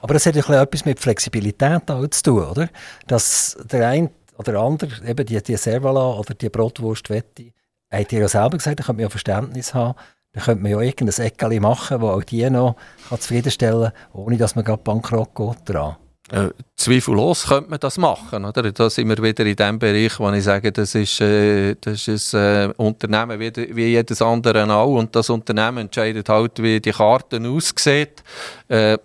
[0.00, 2.68] Aber das hat ja etwas mit Flexibilität zu tun, oder?
[3.06, 4.10] Dass der eine
[4.48, 7.52] oder andere, eben die, die Servala oder die Brotwurst Wetti,
[7.90, 9.98] habt ihr ja selber gesagt, da könnte man ja Verständnis haben.
[10.32, 12.76] Dann könnte man ja irgendein Eckeli machen, das auch die noch
[13.08, 15.96] kann zufriedenstellen kann, ohne dass man gerade bankrott geht dran.
[16.30, 18.46] Äh, zweifellos könnte man das machen.
[18.46, 18.72] Oder?
[18.72, 22.34] Da sind wir wieder in dem Bereich, wo ich sage, das ist, äh, das ist
[22.34, 24.94] ein äh, Unternehmen wie, wie jedes andere auch.
[24.94, 28.22] Und das Unternehmen entscheidet halt, wie die Karten aussieht.
[28.68, 28.96] Äh,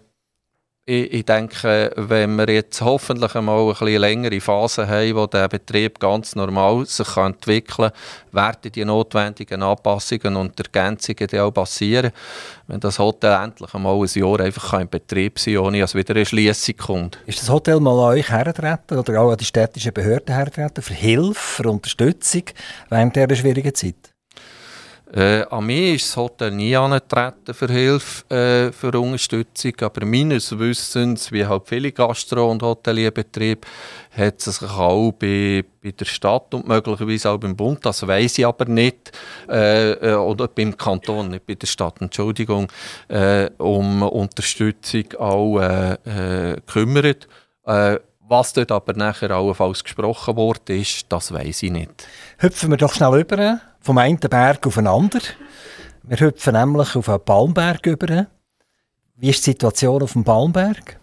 [0.89, 5.99] ich, denke, wenn wir jetzt hoffentlich einmal eine bisschen längere Phase haben, wo der Betrieb
[5.99, 7.91] ganz normal sich entwickeln kann,
[8.31, 12.11] werden die notwendigen Anpassungen und Ergänzungen dann auch passieren.
[12.67, 16.15] Wenn das Hotel endlich einmal ein Jahr einfach in Betrieb sein kann, ohne dass wieder
[16.15, 17.17] eine Schliessung kommt.
[17.25, 20.93] Ist das Hotel mal an euch hergetreten oder auch an die städtischen Behörden hergetreten für
[20.93, 22.43] Hilfe, für Unterstützung
[22.89, 24.16] während dieser schwierigen Zeit?
[25.13, 30.57] Äh, an mich ist das Hotel nie angetreten für Hilfe, äh, für Unterstützung, aber meines
[30.59, 33.61] Wissens, wie halt viele Gastro- und Hotelierbetriebe,
[34.11, 38.39] hat es sich auch bei, bei der Stadt und möglicherweise auch beim Bund, das weiß
[38.39, 39.11] ich aber nicht,
[39.49, 42.67] äh, äh oder beim Kanton, nicht bei der Stadt, Entschuldigung,
[43.07, 47.29] äh, um Unterstützung auch äh, gekümmert.
[48.29, 52.07] Was dort aber nachher allenfalls gesprochen wurde, ist, das weiß ich nicht.
[52.39, 55.23] Hüpfen wir doch schnell über vom einen Berg auf den anderen.
[56.03, 58.27] Wir hüpfen nämlich auf einen Palmberg über.
[59.15, 60.99] Wie ist die Situation auf dem Palmberg?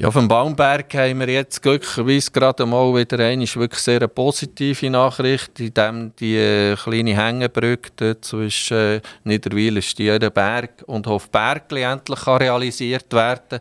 [0.00, 5.60] Ja, vom Baumberg haben wir jetzt glücklicherweise gerade mal wieder eine wirklich sehr positive Nachricht,
[5.60, 13.60] in dem die äh, kleine Hängebrücke zwischen äh, Niederwil, Stierenberg und Hofbergli endlich realisiert werden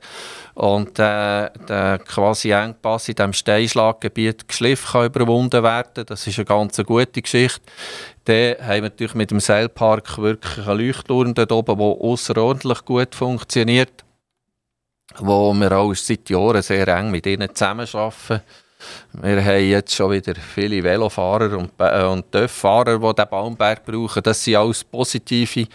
[0.54, 6.06] und äh, der quasi Engpass in diesem Steinschlaggebiet Geschliff kann überwunden werden.
[6.06, 7.60] Das ist eine ganz gute Geschichte.
[8.24, 13.14] Dann haben wir natürlich mit dem Seilpark wirklich einen Leuchtturm dort oben, der außerordentlich gut
[13.14, 14.06] funktioniert
[15.18, 18.42] wo wir auch seit Jahren sehr eng mit ihnen zusammenarbeiten.
[19.14, 24.24] Wir haben jetzt schon wieder viele Velofahrer und, äh, und Töfffahrer, die diesen Baumberg brauchen.
[24.24, 25.68] Das sind alles positive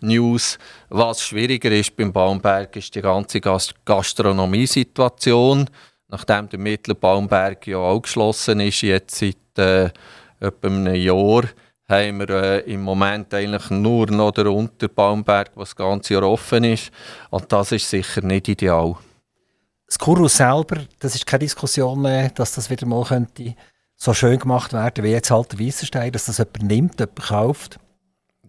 [0.00, 0.60] News.
[0.88, 5.68] Was schwieriger ist beim Baumberg, ist die ganze Gastronomiesituation.
[6.08, 9.90] Nachdem der Mittelbaumberg ja auch geschlossen ist, jetzt seit äh,
[10.38, 11.42] etwa einem Jahr,
[11.92, 16.64] haben wir äh, im Moment eigentlich nur noch den Unterbaumberg, was das ganze Jahr offen
[16.64, 16.90] ist.
[17.30, 18.96] Und das ist sicher nicht ideal.
[19.86, 23.54] Das Kurus selber, das ist keine Diskussion mehr, dass das wieder mal könnte
[23.94, 27.78] so schön gemacht werden wie jetzt halt der Weissenstein, dass das jemand nimmt, jemand kauft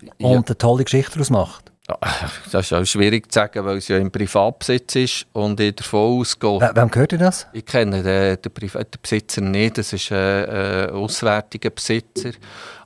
[0.01, 0.29] und ja.
[0.29, 1.72] eine tolle Geschichte daraus macht.
[2.51, 6.21] Das ist auch schwierig zu sagen, weil es ja im Privatbesitz ist und ich davon
[6.21, 6.61] ausgehe...
[6.61, 7.47] W wem gehört ihr das?
[7.51, 12.31] Ich kenne den, den, den, Besitzer nicht, das ist ein, ein auswärtiger Besitzer.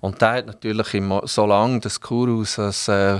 [0.02, 3.20] Und der hat natürlich, im, solange das Kurhaus als, äh,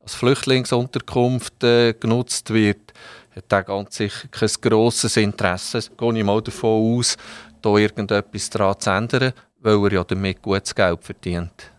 [0.00, 2.92] als Flüchtlingsunterkunft äh, genutzt wird,
[3.36, 7.16] hat er ganz sicher kein grosses Interesse, gehe ich mal davon aus,
[7.60, 11.70] da irgendetwas daran zu ändern, weil er ja damit gutes Geld verdient.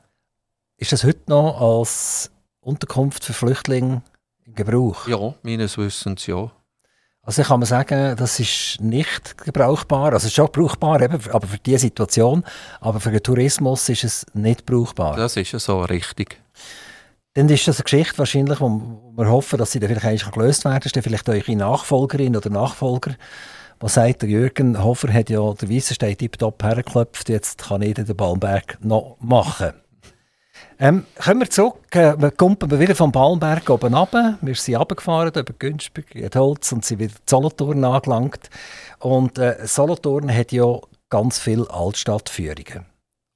[0.78, 4.02] Ist das heute noch als Unterkunft für Flüchtlinge
[4.46, 5.08] in Gebrauch?
[5.08, 6.52] Ja, meines Wissens ja.
[7.22, 10.14] Also kann man sagen, das ist nicht gebrauchbar.
[10.14, 12.44] Also es ist schon brauchbar, eben, aber für diese Situation.
[12.80, 15.16] Aber für den Tourismus ist es nicht brauchbar.
[15.16, 16.42] Das ist ja so richtig.
[17.36, 20.82] Dann ist das eine Geschichte wahrscheinlich, wo wir hoffen, dass sie dann vielleicht gelöst werden.
[20.84, 23.16] Ist dann vielleicht eure Nachfolgerin oder Nachfolger,
[23.82, 28.14] was sagt der Jürgen Hofer hat ja der Weissenstein tiptop hergeklopft, jetzt kann ich den
[28.14, 29.72] Baumberg noch machen.
[30.82, 34.40] Ähm, kommen wir zurück, äh, wir kommen wieder vom Balmberg oben runter.
[34.42, 38.50] Wir sind runtergefahren über Günzburg, Holz und sind wieder in Solothurn angelangt.
[39.00, 42.86] Und äh, Solothurn hat ja ganz viele Altstadtführungen.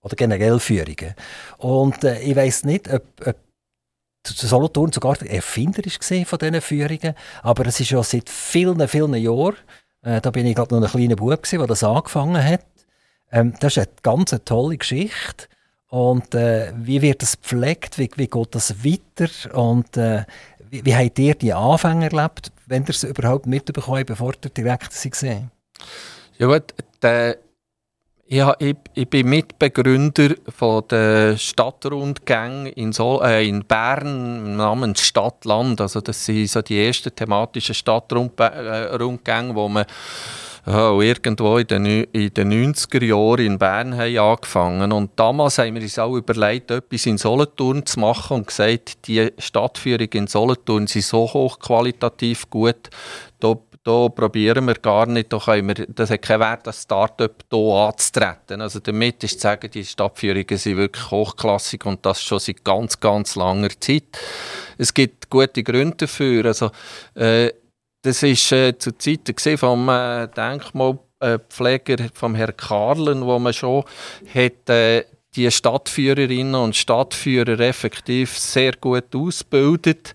[0.03, 1.15] Oder generell Führungen.
[1.57, 3.35] Und äh, ich weiss nicht, ob, ob
[4.25, 7.13] Solothurn sogar der Erfinder war von diesen Führungen.
[7.41, 9.57] Aber es ist ja seit vielen, vielen Jahren,
[10.01, 12.65] äh, da bin ich gerade noch ein kleiner Bub, der das angefangen hat.
[13.33, 15.47] Ähm, das ist eine ganz tolle Geschichte.
[15.93, 17.99] Und äh, wie wird das gepflegt?
[17.99, 19.55] Wie, wie geht das weiter?
[19.55, 20.23] Und äh,
[20.71, 24.91] wie, wie habt ihr die Anfänge erlebt, wenn ihr es überhaupt mitbekommen bevor ihr direkt
[24.91, 25.51] waren?
[26.39, 27.37] Ja gut, der,
[28.25, 35.79] ja, ich, ich bin Mitbegründer von der Stadtrundgänge in, so äh, in Bern namens Stadtland.
[35.79, 39.85] Also das sind so die ersten thematischen Stadtrundgänge, wo man
[40.65, 44.91] ja, irgendwo in den, in den 90er Jahren in Bern haben angefangen.
[44.93, 49.29] Und damals haben wir uns auch überlegt, etwas in Solothurn zu machen und gesagt, die
[49.37, 52.89] Stadtführung in Solothurn sind so hochqualitativ gut,
[53.41, 57.43] da, da probieren wir gar nicht, da können wir, das hat keinen Wert, das Start-up
[57.51, 58.61] hier anzutreten.
[58.61, 63.01] Also damit ist zu sagen, die Stadtführungen sind wirklich hochklassig und das schon seit ganz,
[63.01, 64.17] ganz langer Zeit.
[64.77, 66.45] Es gibt gute Gründe dafür.
[66.45, 66.71] Also,
[67.15, 67.49] äh,
[68.03, 73.83] das war äh, zu Zeiten vom äh, Denkmalpfleger vom Herrn Karlen, wo man schon
[74.33, 80.13] hat, äh, die Stadtführerinnen und Stadtführer effektiv sehr gut ausgebildet.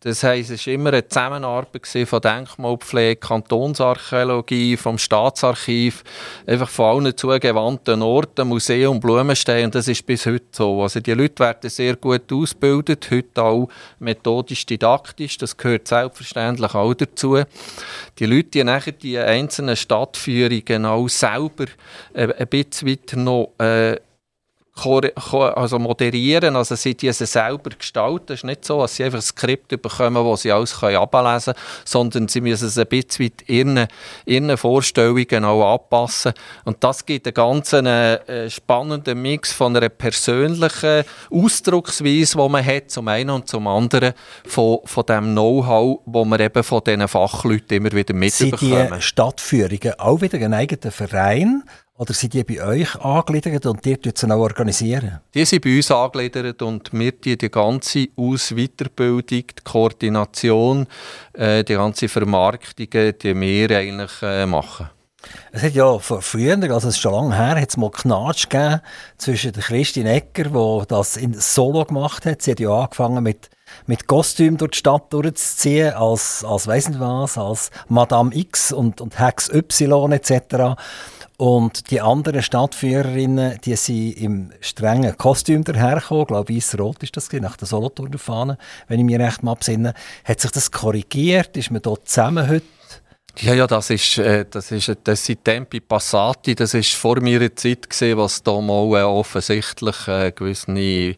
[0.00, 6.04] Das heisst, es war immer eine Zusammenarbeit von Denkmalpflege, Kantonsarchäologie, vom Staatsarchiv,
[6.46, 9.64] einfach von allen zugewandten Orten, Museum, Blumenstein.
[9.64, 10.82] Und das ist bis heute so.
[10.82, 15.36] Also die Leute werden sehr gut ausgebildet, heute auch methodisch didaktisch.
[15.36, 17.42] Das gehört selbstverständlich auch dazu.
[18.20, 21.64] Die Leute, die nachher die einzelnen Stadtführungen auch selber
[22.14, 23.96] äh, ein bisschen weiter noch äh,
[24.86, 28.32] also moderieren, also sie diese selber gestalten.
[28.32, 31.66] Es ist nicht so, dass sie einfach ein Skript bekommen, das sie alles ablesen können,
[31.84, 33.86] sondern sie müssen es ein bisschen ihren,
[34.24, 36.32] ihren Vorstellungen auch anpassen.
[36.64, 42.90] Und das gibt einen ganz äh, spannenden Mix von einer persönlichen Ausdrucksweise, die man hat,
[42.90, 44.12] zum einen und zum anderen
[44.46, 48.60] von, von dem Know-how, das man eben von diesen Fachleuten immer wieder mitbekommt.
[48.60, 51.62] Sind die Stadtführungen auch wieder ein eigener Verein?
[51.98, 55.18] Oder sind die bei euch angegliedert und ihr sie auch organisieren?
[55.34, 60.86] Die sind bei uns angegliedert und wir die, die ganze Aus-, Weiterbildung, die Koordination,
[61.32, 64.90] äh, die ganze Vermarktung, die wir eigentlich äh, machen.
[65.50, 68.80] Es hat ja früher, also es ist schon lange her, hat es mal Knatsch gegeben
[69.16, 72.42] zwischen der Christine Ecker, die das in Solo gemacht hat.
[72.42, 73.50] Sie hat ja angefangen mit
[73.86, 79.00] mit Kostüm durch die Stadt durchzuziehen, als, als weiss nicht was, als Madame X und,
[79.00, 80.80] und Hex Y etc.
[81.40, 87.30] Und die anderen Stadtführerinnen, die sind im strengen Kostüm dahergekommen, ich glaube weiß-rot ist das,
[87.30, 89.94] nach der Solothurner Fahne, wenn ich mich recht mal absinne.
[90.24, 91.56] Hat sich das korrigiert?
[91.56, 92.66] Ist man dort zusammen heute?
[93.38, 97.54] Ja, ja, das ist, äh, das ist, das sind Tempi Passati, das ist vor meiner
[97.54, 101.14] Zeit gesehen, was da mal äh, offensichtlich äh, gewisse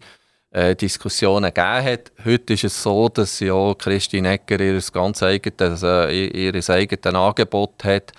[0.53, 2.13] Diskussionen gegeben hat.
[2.25, 8.13] Heute ist es so, dass ja Christine Egger ihr ganz eigenes, ihr eigenes Angebot hat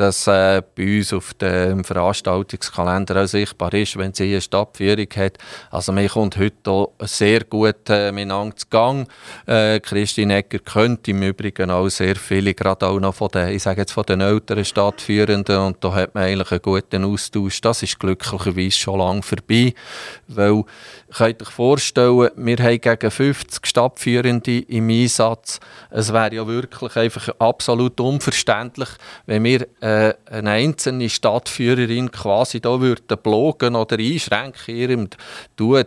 [0.00, 5.36] das äh, bei uns auf dem Veranstaltungskalender auch sichtbar ist, wenn sie eine Stadtführung hat.
[5.70, 9.06] Also man kommt heute auch sehr gut äh, miteinander zu Gang.
[9.46, 13.62] Äh, Christine Egger könnte im Übrigen auch sehr viele, gerade auch noch von den, ich
[13.62, 17.60] sage jetzt von den älteren Stadtführenden und da hat man eigentlich einen guten Austausch.
[17.60, 19.74] Das ist glücklicherweise schon lange vorbei,
[20.28, 20.64] weil
[21.12, 25.60] könnt euch vorstellen, wir haben gegen 50 Stadtführende im Einsatz.
[25.90, 28.88] Es wäre ja wirklich einfach absolut unverständlich,
[29.26, 29.89] wenn wir äh,
[30.26, 35.08] eine einzelne Stadtführerin quasi da würden blogen oder einschränken ihrem.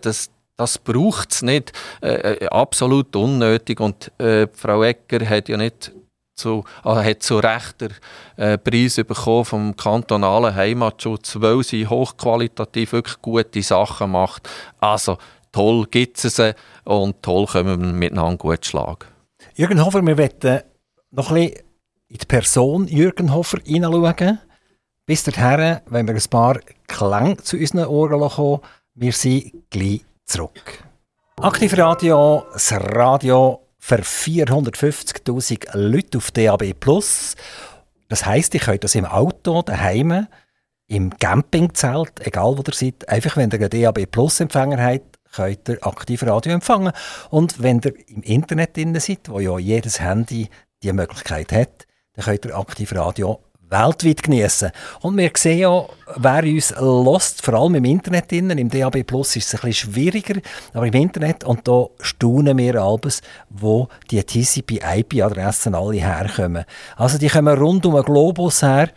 [0.01, 1.73] Das, das braucht es nicht.
[2.01, 3.79] Äh, äh, absolut unnötig.
[3.79, 5.91] Und äh, Frau Ecker hat ja nicht
[6.35, 7.93] zu, äh, hat zu Recht den
[8.37, 14.49] äh, Preis bekommen vom kantonalen Heimatschutz, weil sie hochqualitativ wirklich gute Sachen macht.
[14.79, 15.17] Also
[15.51, 19.05] toll gibt es sie und toll können wir miteinander gut schlagen.
[19.55, 20.61] Jürgen Hofer, wir wollen
[21.11, 21.72] noch ein bisschen
[22.13, 24.39] in die Person Jürgen Hofer hineinschauen.
[25.07, 28.61] Bis dahin, wenn wir ein paar Klänge zu unseren Ohren kommen,
[28.93, 30.83] wir sind gleich zurück.
[31.37, 36.75] Aktiv Radio, das Radio für 450.000 Leute auf DAB+.
[38.09, 40.27] Das heisst, ihr könnt das im Auto, daheim,
[40.87, 45.67] im Campingzelt, egal wo ihr seid, einfach wenn ihr einen DAB Plus Empfänger habt, könnt
[45.67, 46.93] ihr aktiv Radio empfangen.
[47.31, 50.47] Und wenn ihr im Internet drin seid, wo ja jedes Handy
[50.83, 53.39] die Möglichkeit hat, dann könnt ihr aktiv Radio
[53.73, 54.71] weltweit genießen.
[55.01, 55.85] Und wir sehen ja,
[56.17, 59.93] wer uns lost, vor allem im Internet, innen, im DAB Plus ist es ein bisschen
[59.93, 60.39] schwieriger,
[60.73, 66.65] aber im Internet, und da staunen wir alles, wo die TCP-IP-Adressen alle herkommen.
[66.95, 68.89] Also die kommen rund um den Globus her.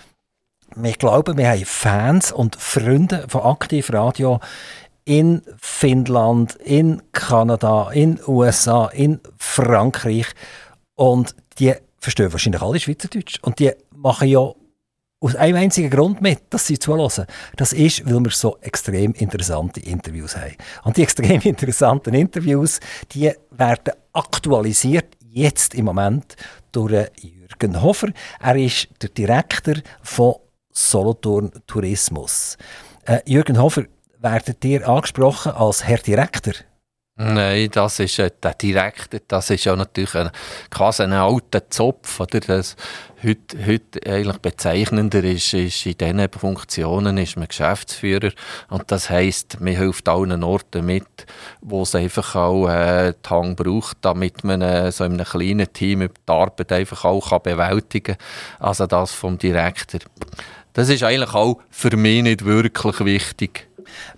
[0.74, 4.40] Wir glauben, wir haben Fans und Freunde von Aktiv Radio
[5.07, 10.26] in Finnland, in Kanada, in USA, in Frankreich.
[10.96, 11.74] Und die
[12.06, 13.40] verstehen wahrscheinlich alle Schweizerdeutsch.
[13.42, 14.52] Und die machen ja
[15.18, 17.26] aus einem einzigen Grund mit, dass sie zuhören.
[17.56, 20.54] Das ist, weil wir so extrem interessante Interviews haben.
[20.84, 22.78] Und die extrem interessanten Interviews,
[23.12, 26.36] die werden aktualisiert, jetzt im Moment,
[26.70, 28.08] durch Jürgen Hofer.
[28.40, 30.36] Er ist der Direktor von
[30.70, 32.56] Solothurn Tourismus.
[33.04, 33.84] Äh, Jürgen Hofer,
[34.20, 36.54] werdet ihr angesprochen als Herr Direktor?
[37.18, 40.31] Nein, das ist äh, der Direktor, das ist ja natürlich ein,
[40.70, 42.20] quasi ein alter Zopf.
[42.20, 42.40] Oder?
[42.40, 42.76] Das
[43.24, 48.33] heute, heute eigentlich bezeichnender ist, ist, in diesen Funktionen ist man Geschäftsführer
[48.68, 51.07] und das heisst, man hilft allen Orten mit,
[51.62, 56.00] wo es einfach auch äh, Hang braucht, damit man äh, so in einem kleinen Team
[56.00, 58.68] die Arbeit einfach auch kann bewältigen kann.
[58.68, 60.00] Also das vom Direktor.
[60.76, 63.66] Das ist eigentlich auch für mich nicht wirklich wichtig.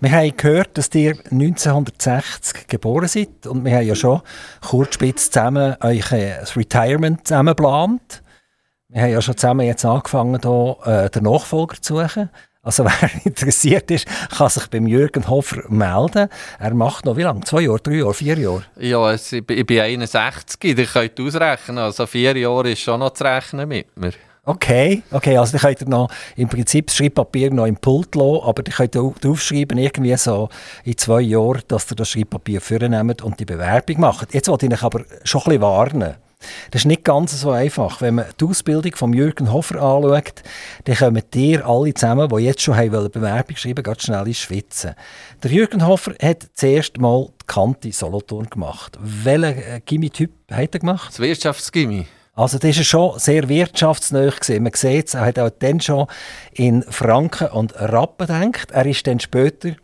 [0.01, 4.21] Wir haben gehört, dass ihr 1960 geboren seid und wir haben ja schon
[4.59, 8.21] kurzspitz zusammen euch äh, das Retirement zusammen geplant.
[8.89, 12.29] Wir haben ja schon zusammen jetzt angefangen, hier, äh, den Nachfolger zu suchen.
[12.61, 16.27] Also wer interessiert ist, kann sich beim Jürgen Hofer melden.
[16.59, 17.39] Er macht noch wie lange?
[17.45, 18.65] Zwei Jahre, drei Jahre, vier Jahre?
[18.77, 21.77] Ja, ich bin 61, ihr könnt ausrechnen.
[21.77, 24.11] Also vier Jahre ist schon noch zu rechnen mit mir.
[24.49, 28.41] Okay, okay, also dann könnt ihr noch im Prinzip das Schreibpapier noch im Pult lassen,
[28.43, 30.49] aber ihr könnt draufschreiben, irgendwie so
[30.83, 34.33] in zwei Jahren, dass ihr das Schreibpapier vornehmt und die Bewerbung macht.
[34.33, 36.15] Jetzt wollte ich euch aber schon ein bisschen warnen.
[36.71, 38.01] Das ist nicht ganz so einfach.
[38.01, 40.41] Wenn man die Ausbildung von Jürgen Hofer anschaut,
[40.85, 44.95] dann kommen dir alle zusammen, die jetzt schon wollen, Bewerbung schreiben, ganz schnell ins Schwitzen.
[45.43, 48.97] Der Jürgen Hofer hat zuerst mal die Kante Solothurn gemacht.
[48.99, 51.09] Welchen äh, Gimmi-Typ hat er gemacht?
[51.09, 52.07] Das Wirtschaftsgimmi.
[52.39, 54.63] Also das ist schon sehr wirtschaftsnah gesehen.
[54.63, 56.07] Man sieht es, er hat auch dann schon
[56.53, 58.71] in Franken und Rappen gedacht.
[58.71, 59.75] Er ist dann später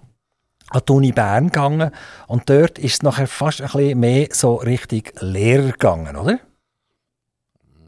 [0.70, 1.92] an die Uni Bern gegangen
[2.28, 6.40] und dort ist es nachher fast ein bisschen mehr so richtig Lehrer gegangen, oder?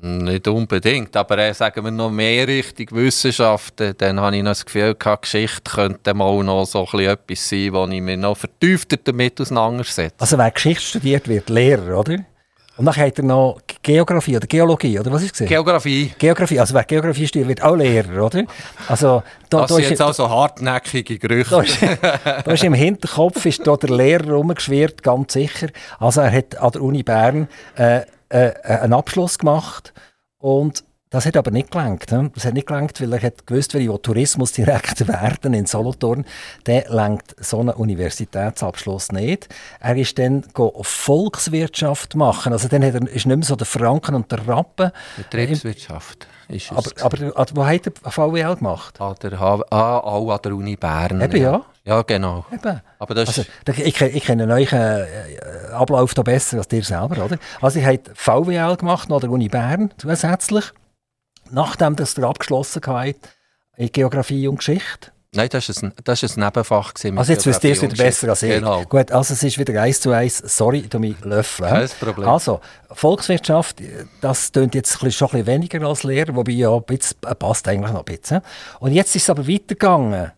[0.02, 4.66] Nicht unbedingt, aber äh, sagen wir noch mehr Richtung Wissenschaften, dann habe ich noch das
[4.66, 9.40] Gefühl gehabt, Geschichte könnte mal noch so etwas sein, wo ich mich noch vertiefter damit
[9.40, 10.16] auseinandersetze.
[10.20, 12.18] Also wer Geschichte studiert, wird Lehrer, oder?
[12.78, 15.48] Und dann hat er noch Geografie oder Geologie, oder was ist es?
[15.48, 16.12] Geografie.
[16.20, 18.44] Geografie, also wer Geografie studiert, wird auch Lehrer, oder?
[18.90, 21.56] Also, da, das da sind ist, jetzt also hartnäckige Gerüchte.
[21.56, 21.82] Da ist,
[22.46, 25.68] da ist im Hinterkopf ist da der Lehrer rumgeschwirrt, ganz sicher.
[26.00, 27.48] Also er hat an der Uni Bern
[27.78, 29.94] äh, äh, einen Abschluss gemacht
[30.38, 32.12] und das hat aber nicht gelangt.
[32.12, 36.26] Das hat nicht gelangt, weil er hat gewusst, wenn ich Tourismusdirektor werden in Solothurn,
[36.66, 39.48] dann langt so ein Universitätsabschluss nicht.
[39.80, 42.52] Er ist dann Volkswirtschaft machen.
[42.52, 44.92] Also dann hat er, ist nicht mehr so der Franken und der Rappen.
[45.16, 49.00] Betriebswirtschaft ist aber, aber, aber wo hat er VWL gemacht?
[49.02, 51.22] An der, ah, auch an der Uni Bern.
[51.22, 51.62] Eben, ja.
[51.84, 52.46] Ja, genau.
[52.52, 52.82] Eben.
[53.00, 53.44] Aber das also,
[53.82, 55.06] ich, ich kenne euch äh,
[55.72, 57.38] Ablauf da besser als dir selber, oder?
[57.62, 60.74] Also ich habe VWL gemacht an der Uni Bern zusätzlich
[61.52, 63.30] nachdem das ihr abgeschlossen habt,
[63.76, 65.12] in Geografie und Geschichte?
[65.36, 66.94] Nein, das war ein, das ist ein Nebenfach.
[66.96, 68.50] Also jetzt wisst ihr es wieder besser als ich.
[68.50, 68.84] Genau.
[68.84, 70.38] Gut, also es ist wieder eins zu eins.
[70.38, 71.70] Sorry, du mich löffeln.
[71.70, 72.28] Kein Problem.
[72.28, 73.82] Also, Volkswirtschaft,
[74.22, 77.92] das klingt jetzt schon ein bisschen weniger als Lehrer, wobei ja bisschen, äh, passt eigentlich
[77.92, 78.42] noch ein bisschen.
[78.80, 80.32] Und jetzt ist es aber weitergegangen.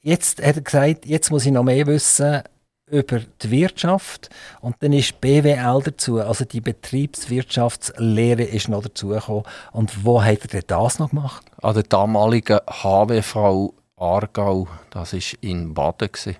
[0.00, 2.42] Jetzt hat er gesagt, jetzt muss ich noch mehr wissen
[2.88, 4.30] über die Wirtschaft
[4.60, 9.42] und dann ist BWL dazu, also die Betriebswirtschaftslehre ist noch dazugekommen.
[9.72, 11.44] Und wo hat er denn das noch gemacht?
[11.62, 16.12] An der damaligen HWV Aargau, das war in Baden.
[16.12, 16.36] Gewesen.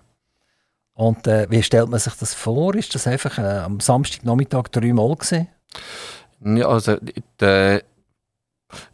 [0.94, 2.74] Und äh, wie stellt man sich das vor?
[2.74, 5.48] Ist das einfach äh, am Samstagnachmittag dreimal gewesen?
[6.44, 6.96] Ja, also
[7.40, 7.82] der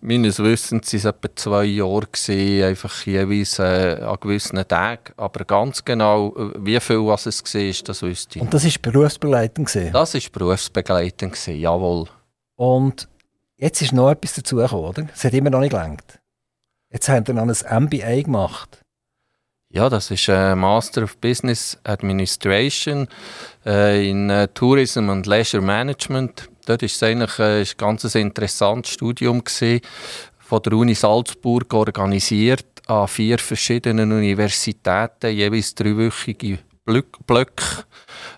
[0.01, 5.13] Meines Wissens waren es etwa zwei Jahre, gewesen, einfach jeweils äh, an gewissen Tagen.
[5.17, 8.43] Aber ganz genau, äh, wie viel was es war, das wüsste ich.
[8.43, 9.69] Und das war berufsbegleitend?
[9.69, 9.93] Gewesen?
[9.93, 12.07] Das war berufsbegleitend, gewesen, jawohl.
[12.57, 13.09] Und
[13.57, 15.07] jetzt ist noch etwas dazugekommen, oder?
[15.15, 16.21] Es hat immer noch nicht gelangt.
[16.91, 18.83] Jetzt haben wir noch ein MBA gemacht.
[19.75, 23.09] Ja, das ist äh, Master of Business Administration
[23.65, 28.93] äh, in äh, Tourism and Leisure Management dort war es eigentlich äh, ein ganz interessantes
[28.93, 29.81] Studium gewesen,
[30.39, 37.65] von der Uni Salzburg organisiert an vier verschiedenen Universitäten, jeweils dreiwöchige Blöcke.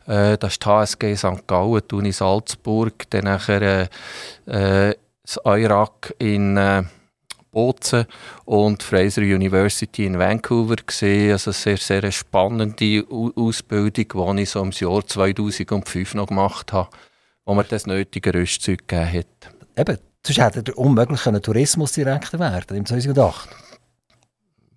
[0.07, 1.47] Äh, das ist die HSG St.
[1.47, 3.89] Gallen, die Uni Salzburg, dann äh,
[4.47, 4.95] äh
[5.25, 6.83] das EURAC in äh,
[7.51, 8.05] Bozen
[8.45, 11.33] und Fraser University in Vancouver gesehen.
[11.33, 16.91] Also eine sehr, sehr spannende Ausbildung, die ich so im Jahr 2005 noch gemacht habe
[17.45, 19.55] wo man das nötige Rüstzeug gegeben hat.
[19.77, 23.49] Eben, sonst hätte er unmöglich einen Tourismusdirektor werden im 2008.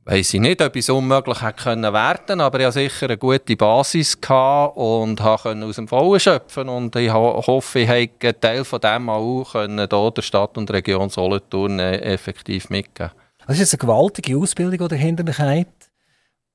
[0.06, 3.58] Weiß ich nicht, ob es unmöglich hätte können werden, aber ich hatte sicher eine gute
[3.58, 8.80] Basis und konnte aus dem Vollen schöpfen und ich hoffe, ich habe einen Teil von
[8.80, 13.12] dem auch können, hier der Stadt und Region Solothurn äh, effektiv mitgeben.
[13.46, 15.68] Das ist jetzt eine gewaltige Ausbildung, die dahinter hat.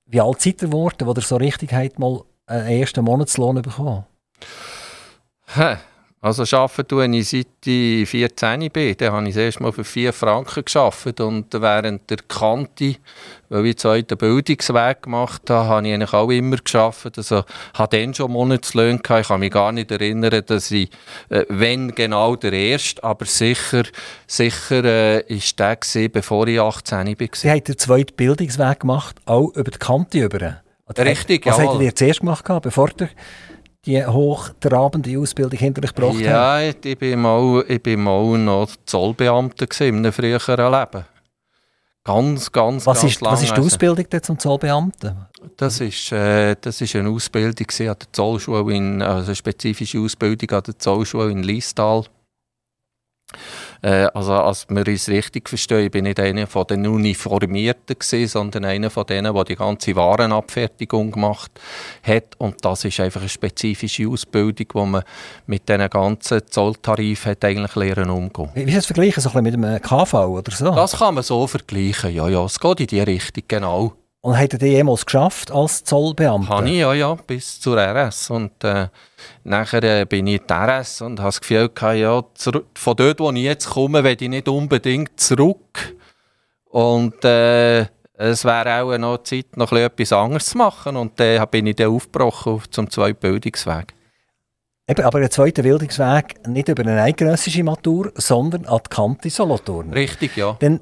[0.07, 4.07] Wie alt seid ihr geworden, wo ihr so richtig mal einen ersten Monatslohn bekommen?
[6.25, 8.97] Also arbeiten tue ich seit ich 14 bin.
[8.97, 12.95] Dann habe ich das erste Mal für 4 Franken gearbeitet und während der Kante,
[13.49, 17.19] weil ich zweiten Bildungsweg gemacht habe, habe ich eigentlich auch immer gearbeitet.
[17.19, 17.43] Also
[17.75, 19.23] hatte dann schon Monatslöhne gehabt.
[19.23, 20.91] Ich kann mich gar nicht erinnern, dass ich,
[21.29, 23.83] äh, wenn genau der erste, aber sicher,
[24.29, 27.29] sicher äh, ist der gewesen, bevor ich 18 war.
[27.33, 30.63] Sie haben den zweiten Bildungsweg gemacht, auch über die Kante über.
[30.97, 31.53] Richtig, ja.
[31.53, 33.09] Was habt ihr zuerst gemacht, bevor der
[33.85, 36.65] die hochtrabende Ausbildung hinter euch gebracht ja, haben?
[36.65, 41.05] Ja, ich bin mal, ich bin mal noch Zollbeamter in einem früheren Leben.
[42.05, 45.27] Ganz, ganz, was ganz ist, Was ist die Ausbildung zum Zollbeamten?
[45.57, 50.51] Das ist, äh, das ist eine Ausbildung an der Zollschule, in, also eine spezifische Ausbildung
[50.51, 52.05] an der Zollschule in Liestal.
[53.83, 58.29] Äh, also, als wir es richtig verstehen, bin ich nicht einer von den Uniformierten gewesen,
[58.29, 61.51] sondern einer von denen, der die ganze Warenabfertigung gemacht
[62.03, 62.37] hat.
[62.39, 65.03] Und das ist einfach eine spezifische Ausbildung, wo man
[65.47, 68.51] mit diesen ganzen Zolltarifen hat eigentlich lernen umgehen.
[68.55, 70.71] Wie ist das vergleichen, so ein bisschen mit einem KV oder so?
[70.75, 72.45] Das kann man so vergleichen, ja, ja.
[72.45, 73.95] Es geht in die Richtung, genau.
[74.25, 76.49] Und hat er die jemals geschafft als Zollbeamter?
[76.49, 78.31] Habe ich, ja, ja, bis zur RS.
[78.31, 78.87] Und äh,
[79.43, 82.23] nachher äh, bin ich in der RS und habe das Gefühl gehabt, ja,
[82.75, 85.97] von dort, wo ich jetzt komme, will ich nicht unbedingt zurück.
[86.67, 87.81] Und äh,
[88.15, 90.97] es wäre auch noch Zeit, noch etwas anderes zu machen.
[90.97, 93.93] Und dann bin ich dann aufgebrochen zum zweiten Bildungsweg.
[94.87, 99.93] Eben, aber der zweite Bildungsweg nicht über eine eidgenössische Matur, sondern an die Kante Solothurn.
[99.93, 100.53] Richtig, ja.
[100.61, 100.81] Denn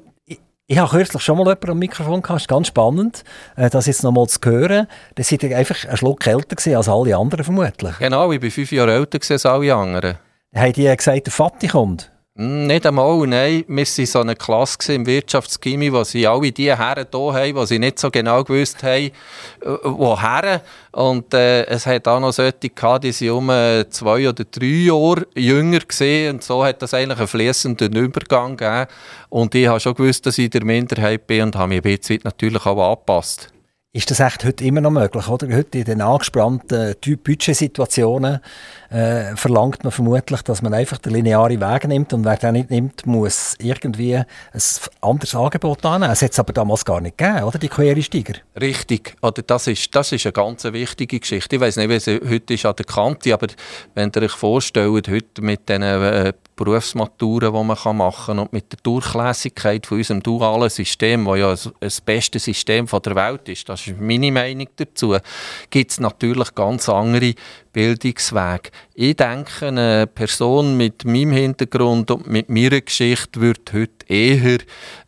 [0.71, 3.25] ich habe kürzlich schon mal jemanden am Mikrofon gehabt, das ganz spannend,
[3.57, 4.87] äh, das jetzt noch mal zu hören.
[5.15, 7.97] Da seid ihr einfach ein Schluck älter als alle anderen vermutlich.
[7.99, 10.17] Genau, ich bin fünf Jahre älter als alle anderen.
[10.55, 12.10] Haben die gesagt, der Vati kommt?
[12.37, 13.65] Hm, nicht einmal, nein.
[13.67, 17.65] Wir waren so eine Klasse im Wirtschaftsgymnasium, wo sie alle die Herren hier haben, die
[17.65, 19.11] sie nicht so genau gewusst haben, äh,
[19.83, 20.61] woher.
[20.93, 24.65] Und äh, es hat auch noch solche gehabt, die sind um äh, zwei oder drei
[24.65, 28.87] Jahre jünger gesehen und so hat das eigentlich einen fließenden Übergang gegeben.
[29.27, 32.21] Und ich habe schon gewusst, dass ich der Minderheit bin und habe mich ein bisschen
[32.23, 33.51] natürlich auch angepasst.
[33.93, 35.27] Ist das echt heute immer noch möglich?
[35.27, 35.53] Oder?
[35.53, 38.39] Heute in den angespannten Budgetsituationen
[38.89, 42.69] äh, verlangt man vermutlich, dass man einfach den linearen Weg nimmt und wer den nicht
[42.69, 44.25] nimmt, muss irgendwie ein
[45.01, 46.09] anderes Angebot annehmen.
[46.09, 47.59] Es hat es aber damals gar nicht gegeben, oder?
[47.59, 48.35] Die Quereinsteiger.
[48.61, 49.17] Richtig.
[49.21, 51.57] Oder das, ist, das ist eine ganz wichtige Geschichte.
[51.57, 53.47] Ich weiß nicht, wie sie heute ist an der Kante, aber
[53.93, 56.31] wenn ihr euch vorstellt, heute mit diesen äh,
[56.63, 61.71] Berufsmaturen, die man machen kann und mit der Durchlässigkeit von unserem dualen System, das ja
[61.79, 65.17] das beste System der Welt ist, das ist meine Meinung dazu,
[65.69, 67.33] gibt es natürlich ganz andere
[67.73, 68.71] Bildungsweg.
[69.03, 74.59] Ich denke, eine Person mit meinem Hintergrund und mit meiner Geschichte wird heute eher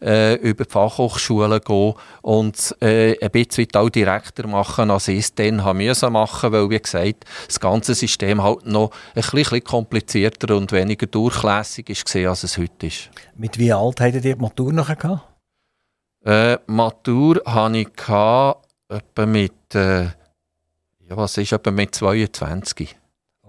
[0.01, 5.35] äh, über die Fachhochschulen gehen und äh, ein bisschen auch direkter machen, als ich es
[5.35, 10.57] dann haben müssen machen, weil, wie gesagt, das ganze System halt noch ein bisschen komplizierter
[10.57, 13.11] und weniger durchlässig ist, als es heute ist.
[13.35, 15.21] Mit wie alt hattet ihr die Matur nachher gehabt?
[16.25, 17.89] Äh, Matur hatte ich
[18.89, 19.75] etwa mit...
[19.75, 22.95] Äh, ja, was ist etwa mit 22?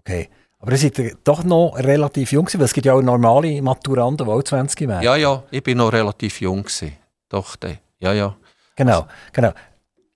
[0.07, 0.29] Okay.
[0.59, 4.33] Aber ihr seid doch noch relativ jung, weil es gibt ja auch normale Maturanten, die
[4.33, 5.03] auch 20 werden.
[5.03, 6.63] Ja, ja, ich bin noch relativ jung.
[6.63, 6.97] Gewesen.
[7.29, 7.57] Doch,
[7.99, 8.37] ja, ja.
[8.77, 9.53] Genau, genau.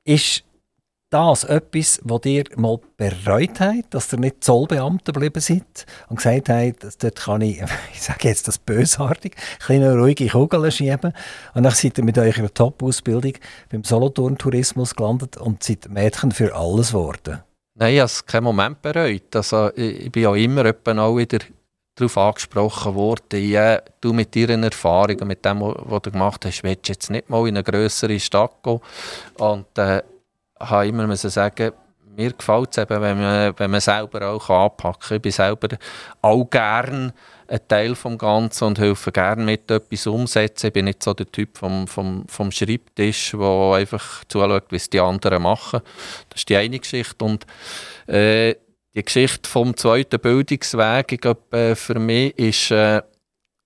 [0.05, 0.45] Ist
[1.11, 6.49] das etwas, was ihr mal bereut habt, dass ihr nicht Zollbeamter geblieben seid und gesagt
[6.49, 7.63] habt, dort kann ich,
[7.93, 9.37] ich sage jetzt das bösartig,
[9.69, 11.13] eine ruhige Kugel schieben
[11.55, 13.35] und dann seid ihr mit eurer Top-Ausbildung
[13.71, 17.43] beim Solothurn-Tourismus gelandet und seid Mädchen für alles geworden?
[17.81, 19.37] Nein, ich habe es keinen Moment bereut.
[19.37, 21.39] Also, ich bin auch immer auch wieder
[21.95, 26.65] darauf angesprochen worden, ja, du mit deiner Erfahrung und mit dem, was du gemacht hast,
[26.65, 28.81] willst du jetzt nicht mal in eine größere Stadt gehen.
[29.39, 30.03] Und äh,
[30.59, 31.73] habe immer sagen,
[32.17, 35.17] mir gefällt es eben, wenn man, wenn man selber auch anpacken kann.
[35.17, 35.69] Ich bin selber
[36.21, 37.15] auch gerne
[37.49, 40.67] ein Teil des Ganzen und helfe gerne mit etwas umsetzen.
[40.67, 44.91] Ich bin nicht so der Typ vom, vom, vom Schreibtisch, der einfach zuschaut, wie es
[44.91, 45.81] die anderen machen.
[46.29, 47.25] Das ist die eine Geschichte.
[47.25, 47.47] Und
[48.07, 48.55] äh,
[48.95, 53.03] die Geschichte vom zweiten Bildungsweg, ich glaube, äh, für mich ist, äh,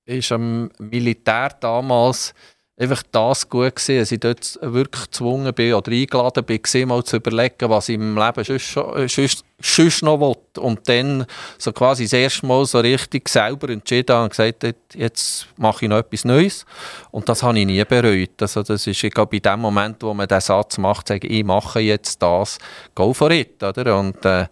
[0.04, 2.34] ist am Militär damals
[2.78, 7.16] einfach das gut gewesen, dass ich dort wirklich gezwungen bin oder eingeladen bin, mal zu
[7.16, 10.36] überlegen, was ich im Leben sonst, sonst, noch will.
[10.62, 11.26] Und dann
[11.58, 15.98] so quasi das erste Mal so richtig selber entschieden und gesagt, jetzt mache ich noch
[15.98, 16.64] etwas Neues.
[17.10, 18.40] Und das habe ich nie bereut.
[18.40, 21.80] Also das ist, ich glaube, dem Moment, wo man diesen Satz macht, sage ich, mache
[21.80, 22.58] jetzt das,
[22.94, 23.62] go for it.
[23.62, 23.98] Oder?
[23.98, 24.46] Und äh,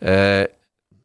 [0.00, 0.48] äh,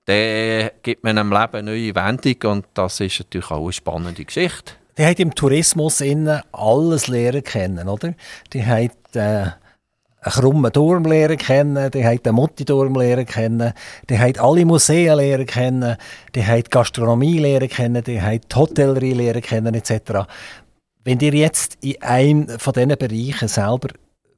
[0.07, 4.78] der gibt mir einem Leben neue Wendung und das ist natürlich auch eine spannende Geschichte
[4.99, 8.13] die haben im Tourismus innen alles lernen kennen, oder?
[8.51, 9.55] Die haben äh, einen
[10.21, 13.71] krummen Turm lernen kennen, die haben den Mutti-Turm lernen kennen,
[14.09, 15.95] die haben alle Museen lernen kennen,
[16.35, 20.27] die haben die Gastronomie lernen kennen, die haben die Hotellerie lernen kennen, etc.
[21.05, 23.87] Wenn ihr jetzt in einem von diesen Bereichen selber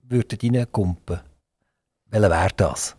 [0.07, 1.21] würdet reinkumpen,
[2.11, 2.95] welcher wäre das?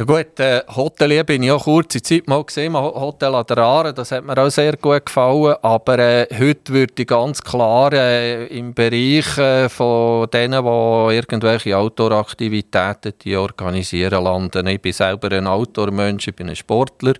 [0.00, 3.92] Ja gut, äh, Hotelier bin ich auch kurze Zeit mal gesehen, Hotel an der Aare,
[3.92, 8.46] das hat mir auch sehr gut gefallen, aber äh, heute würde ich ganz klar äh,
[8.46, 14.68] im Bereich äh, von denen, die irgendwelche Outdoor-Aktivitäten organisieren landen.
[14.68, 17.12] Ich bin selber ein Outdoor-Mensch, ich bin ein Sportler,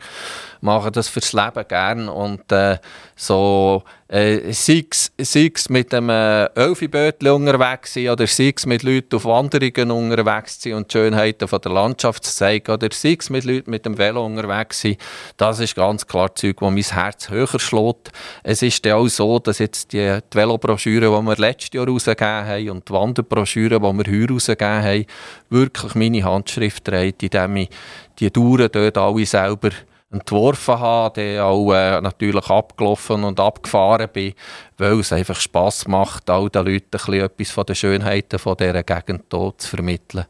[0.61, 2.79] mache das fürs Leben gern und äh,
[3.17, 9.15] so äh, sei es mit einem äh, Elfibötchen unterwegs sein oder sei es mit Leuten
[9.15, 13.31] auf Wanderungen unterwegs sein und die Schönheiten von der Landschaft zu zeigen oder sei es
[13.31, 14.97] mit Leuten mit dem Velo unterwegs sein,
[15.37, 18.11] das ist ganz klar Zeug, wo mein Herz höher schlägt.
[18.43, 22.71] Es ist auch so, dass jetzt die, die Velobroschüren, die wir letztes Jahr rausgegeben haben
[22.71, 25.07] und die Wanderbroschüren, die wir heute rausgegeben haben,
[25.51, 27.69] wirklich meine Handschrift trägt, indem ich
[28.19, 29.71] die Touren dort alle selber
[30.11, 34.35] entworfen habe, der auch äh, natürlich abgelaufen und abgefahren bin,
[34.77, 38.83] weil es einfach Spass macht, all den Leuten ein etwas von den Schönheiten von dieser
[38.83, 40.27] Gegend hier zu vermitteln.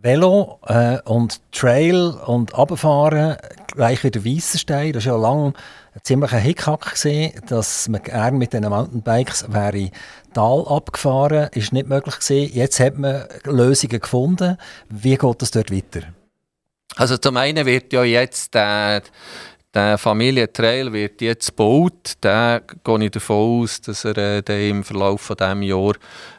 [0.00, 3.36] Velo äh, und Trail und Abfahren
[3.74, 5.52] gleich wie der Weissenstein, das war ja lange
[5.94, 9.90] ein ziemlicher Hickhack gesehen, dass man gerne mit diesen Mountainbikes wäre
[10.34, 12.54] Tal abgefahren, ist nicht möglich gewesen.
[12.54, 14.56] Jetzt hat man Lösungen gefunden.
[14.88, 16.02] Wie geht es dort weiter?
[16.98, 19.02] Also zum einen wird ja jetzt der,
[19.72, 22.14] der Familientrail wird jetzt gebaut.
[22.20, 25.92] Da gehe ich davon aus, dass er äh, im Verlauf von diesem Jahr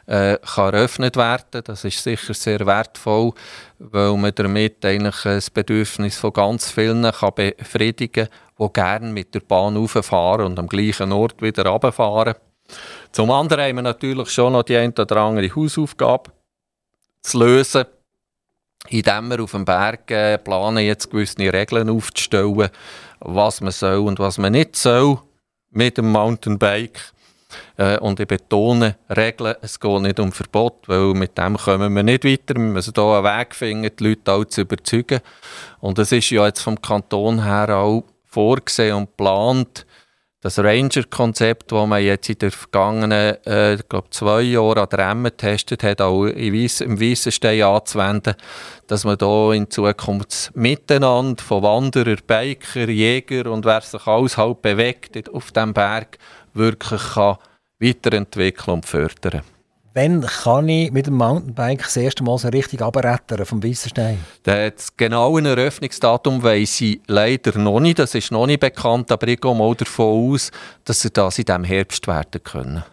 [0.04, 1.62] äh, kann eröffnet werden.
[1.64, 3.32] Das ist sicher sehr wertvoll,
[3.78, 9.34] weil man damit eigentlich das Bedürfnis von ganz vielen kann befriedigen kann, die gerne mit
[9.34, 12.34] der Bahn rauffahren und am gleichen Ort wieder runterfahren.
[13.12, 16.30] Zum anderen haben wir natürlich schon noch die eine oder andere Hausaufgabe
[17.22, 17.86] zu lösen
[18.90, 22.68] indem wir auf dem Berg äh, planen, jetzt gewisse Regeln aufzustellen,
[23.20, 25.18] was man soll und was man nicht soll
[25.70, 27.00] mit dem Mountainbike.
[27.76, 32.02] Äh, und ich betone Regeln, es geht nicht um Verbot, weil mit dem kommen wir
[32.02, 32.54] nicht weiter.
[32.54, 35.20] Wir müssen hier einen Weg finden, die Leute auch zu überzeugen.
[35.80, 39.86] Und es ist ja jetzt vom Kanton her auch vorgesehen und geplant,
[40.42, 45.30] das Ranger-Konzept, das man jetzt in den vergangenen äh, glaub, zwei Jahren an der Remme
[45.30, 46.54] getestet hat, auch im
[47.00, 48.34] Weissenstein anzuwenden,
[48.86, 54.62] dass man da in Zukunft miteinander von Wanderer, Biker, Jäger und wer sich alles halt
[54.62, 56.18] bewegt auf dem Berg
[56.54, 57.36] wirklich kann
[57.78, 59.59] weiterentwickeln und fördern kann.
[59.92, 64.18] Wann kann ich mit dem Mountainbike das erste Mal so richtig abrettern vom Weissenstein?
[64.44, 67.98] Das genaue Eröffnungsdatum weiss ich leider noch nicht.
[67.98, 70.52] Das ist noch nicht bekannt, aber ich gehe mal davon aus,
[70.84, 72.84] dass sie das in diesem Herbst werden können.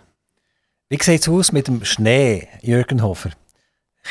[0.89, 3.29] Wie sieht es aus mit dem Schnee, Jürgen Hofer?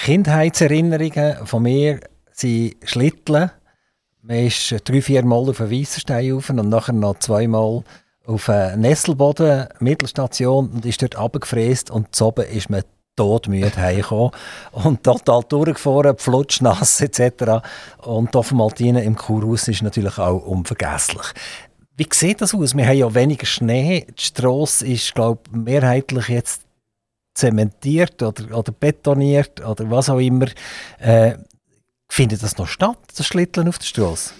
[0.05, 1.99] Kindheitserinnerungen von mir
[2.30, 3.51] sind Schlitteln.
[4.22, 7.82] Man ist drei, vier Mal auf den Weissenstein rauf und nachher noch zweimal
[8.27, 12.83] auf einen Nesselboden, Mittelstation, und ist dort runtergefräst und zu oben ist man
[13.16, 14.31] todmüde heimgekommen
[14.72, 17.66] und total durchgefahren, flutschnass etc.
[18.03, 21.27] Und auf Maltine im Kurhaus ist natürlich auch unvergesslich.
[21.97, 22.77] Wie sieht das aus?
[22.77, 24.07] Wir haben ja weniger Schnee.
[24.07, 26.62] Die Strasse ist, glaube ich, mehrheitlich jetzt
[27.35, 30.47] zementiert oder, oder betoniert oder was auch immer.
[30.99, 31.37] Äh,
[32.09, 34.35] findet das noch statt, das Schlitteln auf der Strasse?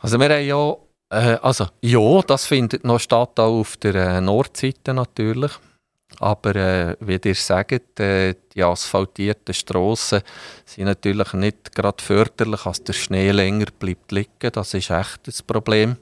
[0.00, 0.76] Also wir haben ja
[1.10, 5.52] äh, also ja, das findet noch statt, auch auf der äh, Nordseite natürlich.
[6.20, 10.22] Aber äh, wie ihr sagt, äh, die asphaltierten Strassen
[10.64, 14.50] sind natürlich nicht gerade förderlich, als der Schnee länger bleibt liegen.
[14.52, 15.96] Das ist echt das Problem.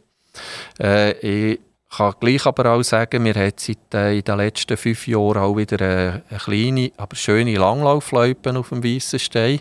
[0.80, 5.06] Äh, ich kann gleich aber auch sagen, wir haben seit äh, in den letzten fünf
[5.06, 9.60] Jahren auch wieder eine, eine kleine, aber schöne Langlaufloipe auf dem Weißen Stein.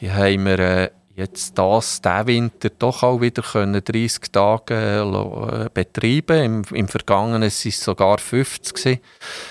[0.00, 0.90] Die haben wir äh,
[1.20, 7.42] jetzt das, diesen Winter doch auch wieder können 30 Tage äh, betreiben Im, Im Vergangenen
[7.42, 9.00] waren es sogar 50 gewesen.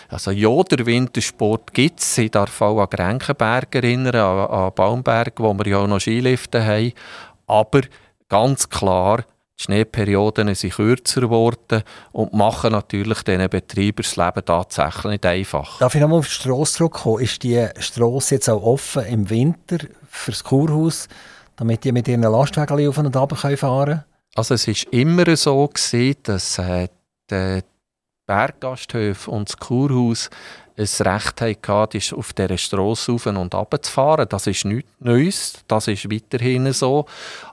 [0.10, 2.18] Also ja, der Wintersport gibt es.
[2.18, 6.66] Ich darf auch an Grenkenberg erinnern, an, an Baumberg, wo wir ja auch noch Skilifte
[6.66, 6.94] haben.
[7.48, 7.82] Aber
[8.28, 9.24] ganz klar,
[9.60, 15.80] die Schneeperioden sind kürzer geworden und machen natürlich diesen Betreibern das Leben tatsächlich nicht einfach.
[15.80, 17.22] Darf ich nochmal auf die Strasse zurückkommen?
[17.22, 21.10] Ist die Strasse jetzt auch offen im Winter für das Kurhaus?
[21.60, 24.05] Damit die mit ihren Lastwagen auf und ab fahren?
[24.36, 26.88] Also es war immer so, gewesen, dass äh,
[27.30, 27.62] die
[28.26, 30.30] Berggasthöfe und das Kurhaus
[30.78, 34.28] ein Recht hatten, auf dieser Strasse auf und ab zu fahren.
[34.30, 37.05] Das ist nichts Neues, das ist weiterhin so.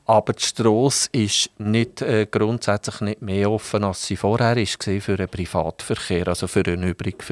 [0.04, 5.16] Aber die Strasse ist nicht, äh, grundsätzlich nicht mehr offen, als sie vorher war für
[5.16, 7.22] den Privatverkehr, also für den übrigen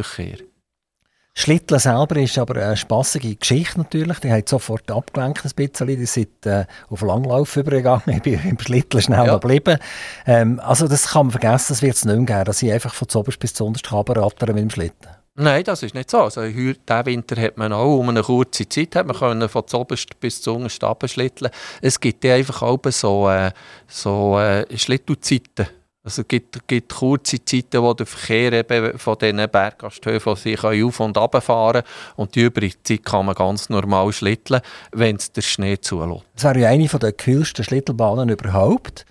[1.37, 4.21] Schlitteln selber ist aber eine spassige Geschichte natürlich.
[4.21, 5.87] Die hat sofort abgelenkt ein bisschen.
[5.89, 8.03] Die sind äh, auf Langlauf übergegangen.
[8.15, 9.35] Ich bin im Schlitteln schnell ja.
[9.37, 9.79] geblieben.
[10.27, 12.95] Ähm, also das kann man vergessen, das wird es nicht mehr geben, dass ich einfach
[12.95, 15.09] von zuoberst bis zu unterst rattern mit dem Schlitten.
[15.37, 16.19] Nein, das ist nicht so.
[16.23, 20.21] Also, diesen Winter hat man auch um eine kurze Zeit hat man können von zuoberst
[20.21, 21.51] bis zu unterst schlitteln.
[21.83, 23.51] Es gibt einfach auch so, äh,
[23.89, 25.67] so äh, Schlittelzeiten
[26.05, 31.01] also es gibt, gibt kurze Zeiten, wo der Verkehr eben von diesen Berggasthöfen sich auf-
[31.01, 31.83] und ab fahren
[32.17, 34.61] und die übrige Zeit kann man ganz normal schlitteln,
[34.93, 36.25] wenn es der Schnee zulässt.
[36.35, 39.07] Das wäre ja eine der kühlsten Schlittelbahnen überhaupt.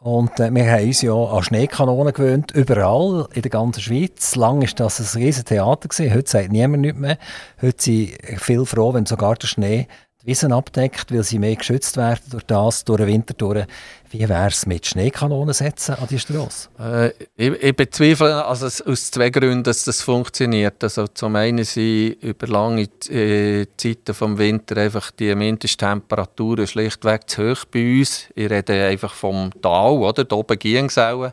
[0.00, 4.36] Und äh, wir haben uns ja an Schneekanonen gewöhnt, überall in der ganzen Schweiz.
[4.36, 5.88] Lang war das ein riesiges Theater.
[5.88, 6.14] Gewesen.
[6.14, 7.18] Heute sagt niemand nichts mehr.
[7.60, 9.88] Heute sind viel froh, wenn sogar der Schnee
[10.22, 13.66] die Wiesen abdeckt, weil sie mehr geschützt werden durch das, durch den Winter durch.
[14.10, 16.68] Wie wäre es mit Schneekanonen setzen an die Straße?
[16.78, 20.82] Äh, ich, ich, bezweifle also aus zwei Gründen, dass das funktioniert.
[20.82, 27.50] Also zum einen sind über lange äh, Zeiten vom Winter einfach die Mindesttemperaturen schlichtweg zu
[27.50, 28.28] hoch bei uns.
[28.34, 30.24] Ich rede einfach vom Tal, oder?
[30.24, 31.32] Da oben ging es auch.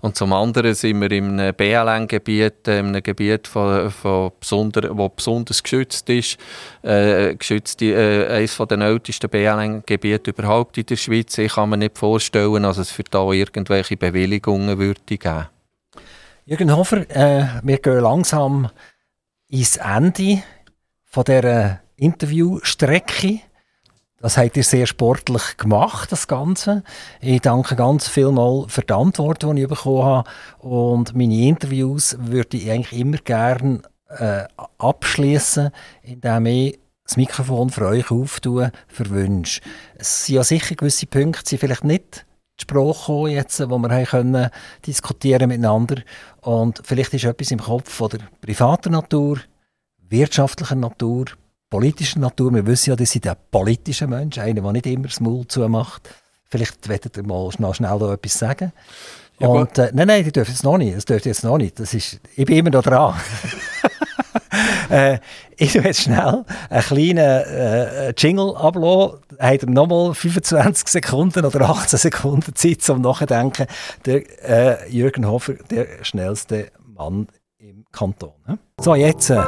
[0.00, 5.62] Und zum anderen sind wir einem BLN-Gebiet, in einem Gebiet, von, von besonder, wo besonders
[5.62, 6.38] geschützt ist.
[6.82, 11.36] Äh, geschützt, äh, eines der ältesten BLN-Gebiete überhaupt in der Schweiz.
[11.36, 15.48] Ich kann mir nicht vorstellen, vorstellen, dass es für da irgendwelche Bewilligungen würde geben.
[16.46, 18.70] Jürgen Hofer, äh, wir gehen langsam
[19.48, 20.44] ins Ende
[21.04, 23.40] von dieser Interviewstrecke.
[24.20, 26.84] Das habt ihr sehr sportlich gemacht, das Ganze.
[27.20, 30.30] Ich danke ganz viel mal für die Antworten, die ich bekommen habe.
[30.60, 34.44] Und meine Interviews würde ich eigentlich immer gerne äh,
[34.78, 35.70] abschließen,
[36.02, 39.60] indem ich das Mikrofon für euch auftue für Wünsche.
[39.96, 42.26] Es sind ja sicher gewisse Punkte, die vielleicht nicht
[42.58, 44.50] die Sprache kommen jetzt, wo wir haben können
[44.86, 46.02] diskutieren miteinander.
[46.40, 49.38] Und vielleicht ist etwas im Kopf von der privaten Natur,
[50.08, 51.26] wirtschaftlicher Natur,
[51.68, 52.54] politischer Natur.
[52.54, 56.08] Wir wissen ja, das sind ein politischer Mensch, einer, der nicht immer das Maul zumacht.
[56.48, 58.72] Vielleicht werdet ihr mal schnell, schnell etwas sagen.
[59.40, 60.96] Ja, und, äh, nein, nein, die dürfen jetzt noch nicht.
[60.96, 61.80] Das dürft jetzt noch nicht.
[61.80, 63.14] Das ist, ich bin immer noch dran.
[64.90, 65.18] äh,
[65.56, 69.20] ich will jetzt schnell einen kleinen äh, Jingle ablassen.
[69.38, 73.66] Habt ihr nochmal 25 Sekunden oder 18 Sekunden Zeit zum Nachdenken?
[74.04, 77.28] Der äh, Jürgen Hofer, der schnellste Mann
[77.58, 78.32] im Kanton.
[78.46, 78.58] Ne?
[78.80, 79.42] So, jetzt, äh,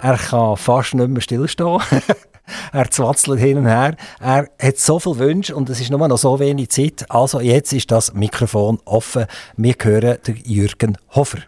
[0.00, 1.80] er kann fast nicht mehr stillstehen.
[2.72, 3.96] er zwatzelt hin und her.
[4.20, 7.06] Er hat so viele Wünsche und es ist nur noch so wenig Zeit.
[7.08, 9.26] Also jetzt ist das Mikrofon offen.
[9.56, 11.38] Wir hören Jürgen Hofer.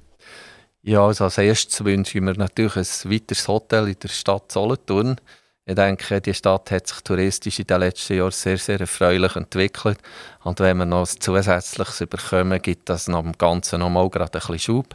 [0.87, 5.17] Ja, also als erstes wünsche ich mir natürlich ein weiteres Hotel in der Stadt Solothurn.
[5.65, 9.99] Ich denke, die Stadt hat sich touristisch in den letzten Jahren sehr, sehr erfreulich entwickelt.
[10.43, 14.59] Und wenn wir noch ein zusätzliches bekommen, gibt das dem Ganzen nochmal gerade ein bisschen
[14.59, 14.95] Schub.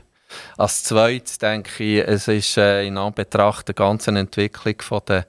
[0.57, 5.25] Als zweites denke ich, es ist äh, in Anbetracht der ganzen Entwicklung von der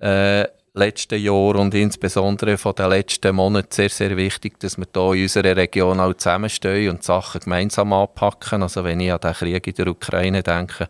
[0.00, 5.14] äh, letzten Jahren und insbesondere von den letzten Monaten sehr, sehr wichtig, dass wir hier
[5.14, 8.62] in unserer Region auch zusammenstehen und Sachen gemeinsam anpacken.
[8.62, 10.88] Also wenn ich an den Krieg in der Ukraine denke,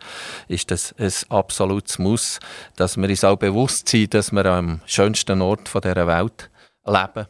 [0.48, 2.40] ist das ein absolutes Muss,
[2.76, 6.50] dass wir uns auch bewusst sind, dass wir am schönsten Ort dieser Welt
[6.84, 7.26] leben.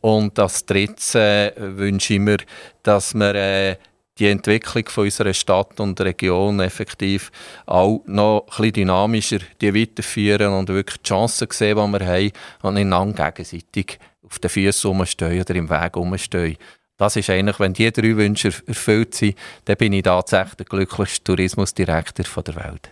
[0.00, 2.38] Und als drittes äh, wünsche ich mir,
[2.82, 3.76] dass wir äh,
[4.18, 7.32] die Entwicklung von unserer Stadt und Region effektiv
[7.66, 12.32] auch noch ein bisschen dynamischer die weiterführen und wirklich die Chancen sehen, die wir haben
[12.62, 16.56] und nicht lang gegenseitig auf den Füßen rumstehen oder im Weg rumstehen.
[16.96, 21.24] Das ist eigentlich, wenn diese drei Wünsche erfüllt sind, dann bin ich tatsächlich der glücklichste
[21.24, 22.90] Tourismusdirektor der Welt.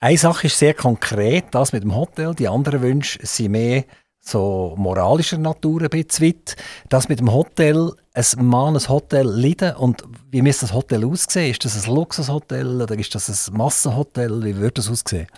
[0.00, 2.34] Eine Sache ist sehr konkret, das mit dem Hotel.
[2.34, 3.84] Die anderen Wünsche sind mehr
[4.20, 6.56] so moralischer Natur ein bisschen weit.
[6.88, 11.50] Das mit dem Hotel, ein Mann ein Hotel leiden und wie müsste das Hotel aussehen?
[11.50, 14.44] Ist das ein Luxushotel oder ist das ein Massenhotel?
[14.44, 15.28] Wie würde das aussehen?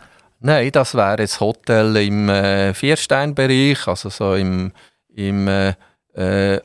[0.41, 4.73] Nein, das wäre ein Hotel im äh, Viersteinbereich, also so im,
[5.15, 5.75] im äh,
[6.15, 6.61] äh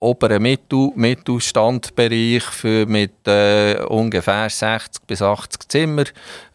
[0.00, 6.04] oberen Mittel Mittelstandbereich für mit äh, ungefähr 60 bis 80 Zimmer.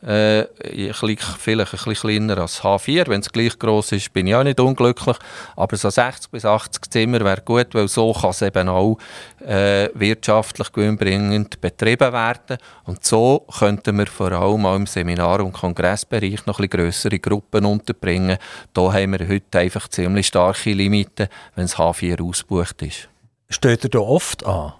[0.01, 0.45] Äh,
[0.93, 3.09] vielleicht ein bisschen kleiner als H4.
[3.09, 5.17] Wenn es gleich groß ist, bin ich auch nicht unglücklich.
[5.57, 8.97] Aber so 60 bis 80 Zimmer wäre gut, weil so kann es eben auch
[9.45, 12.57] äh, wirtschaftlich gewinnbringend betrieben werden.
[12.85, 17.19] Und so könnten wir vor allem auch im Seminar- und Kongressbereich noch ein bisschen grössere
[17.19, 18.37] Gruppen unterbringen.
[18.73, 23.09] Da haben wir heute einfach ziemlich starke Limiten, wenn es H4 ausgebucht ist.
[23.53, 24.73] Steht er da oft an?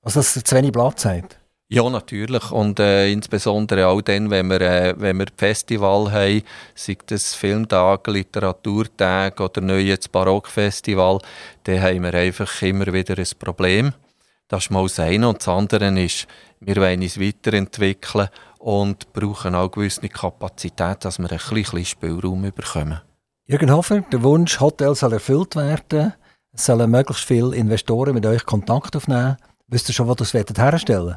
[0.00, 1.38] Also, dass er zu wenig Platz hat?
[1.68, 2.52] Ja, natürlich.
[2.52, 6.42] Und äh, insbesondere auch dann, wenn wir, äh, wenn wir Festival haben,
[6.76, 11.18] sei das Filmtag, Literaturtag oder neu jetzt Barockfestival,
[11.64, 13.92] dann haben wir einfach immer wieder ein Problem.
[14.46, 15.28] Das ist mal das eine.
[15.28, 16.28] Und das andere ist,
[16.60, 18.28] wir wollen uns weiterentwickeln
[18.58, 23.00] und brauchen auch gewisse Kapazität, dass wir ein bisschen Spielraum bekommen.
[23.46, 26.12] Jürgen Hofer, der Wunsch, Hotel soll erfüllt werden.
[26.54, 29.36] Es sollen möglichst viele Investoren mit euch Kontakt aufnehmen.
[29.68, 31.16] Wisst ihr schon, wo das herstellen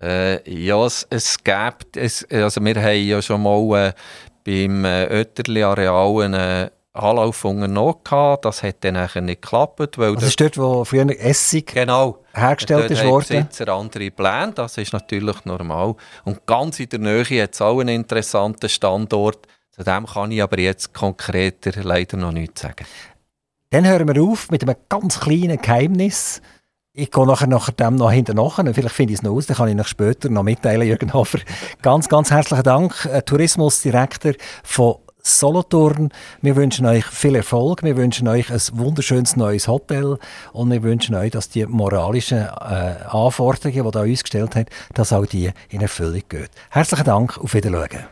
[0.00, 3.92] äh, Ja, es, es gibt, es, also wir haben ja schon mal äh,
[4.44, 8.46] beim äh, Oetterli-Areal eine Anlauf noch gehabt.
[8.46, 8.94] Das hat dann
[9.26, 9.98] nicht geklappt.
[9.98, 13.44] Weil das ist dort, wo früher Essig genau, hergestellt ist worden?
[13.44, 15.96] Besitzer andere Pläne, das ist natürlich normal.
[16.24, 19.46] Und ganz in der Nähe hat es auch einen interessanten Standort.
[19.72, 22.86] Zu dem kann ich aber jetzt konkreter leider noch nichts sagen.
[23.74, 26.40] Dann hören wir auf mit einem ganz kleinen Geheimnis.
[26.92, 29.56] Ich gehe nachher nach dem noch hinterher und vielleicht finde ich es noch aus, dann
[29.56, 31.40] kann ich noch später noch mitteilen, Jürgen Hofer.
[31.82, 36.10] Ganz, ganz herzlichen Dank, äh, Tourismusdirektor von Solothurn.
[36.40, 40.18] Wir wünschen euch viel Erfolg, wir wünschen euch ein wunderschönes neues Hotel
[40.52, 45.12] und wir wünschen euch, dass die moralischen äh, Anforderungen, die da uns gestellt hat, dass
[45.12, 46.46] auch die in Erfüllung gehen.
[46.70, 48.04] Herzlichen Dank, auf Wiedersehen.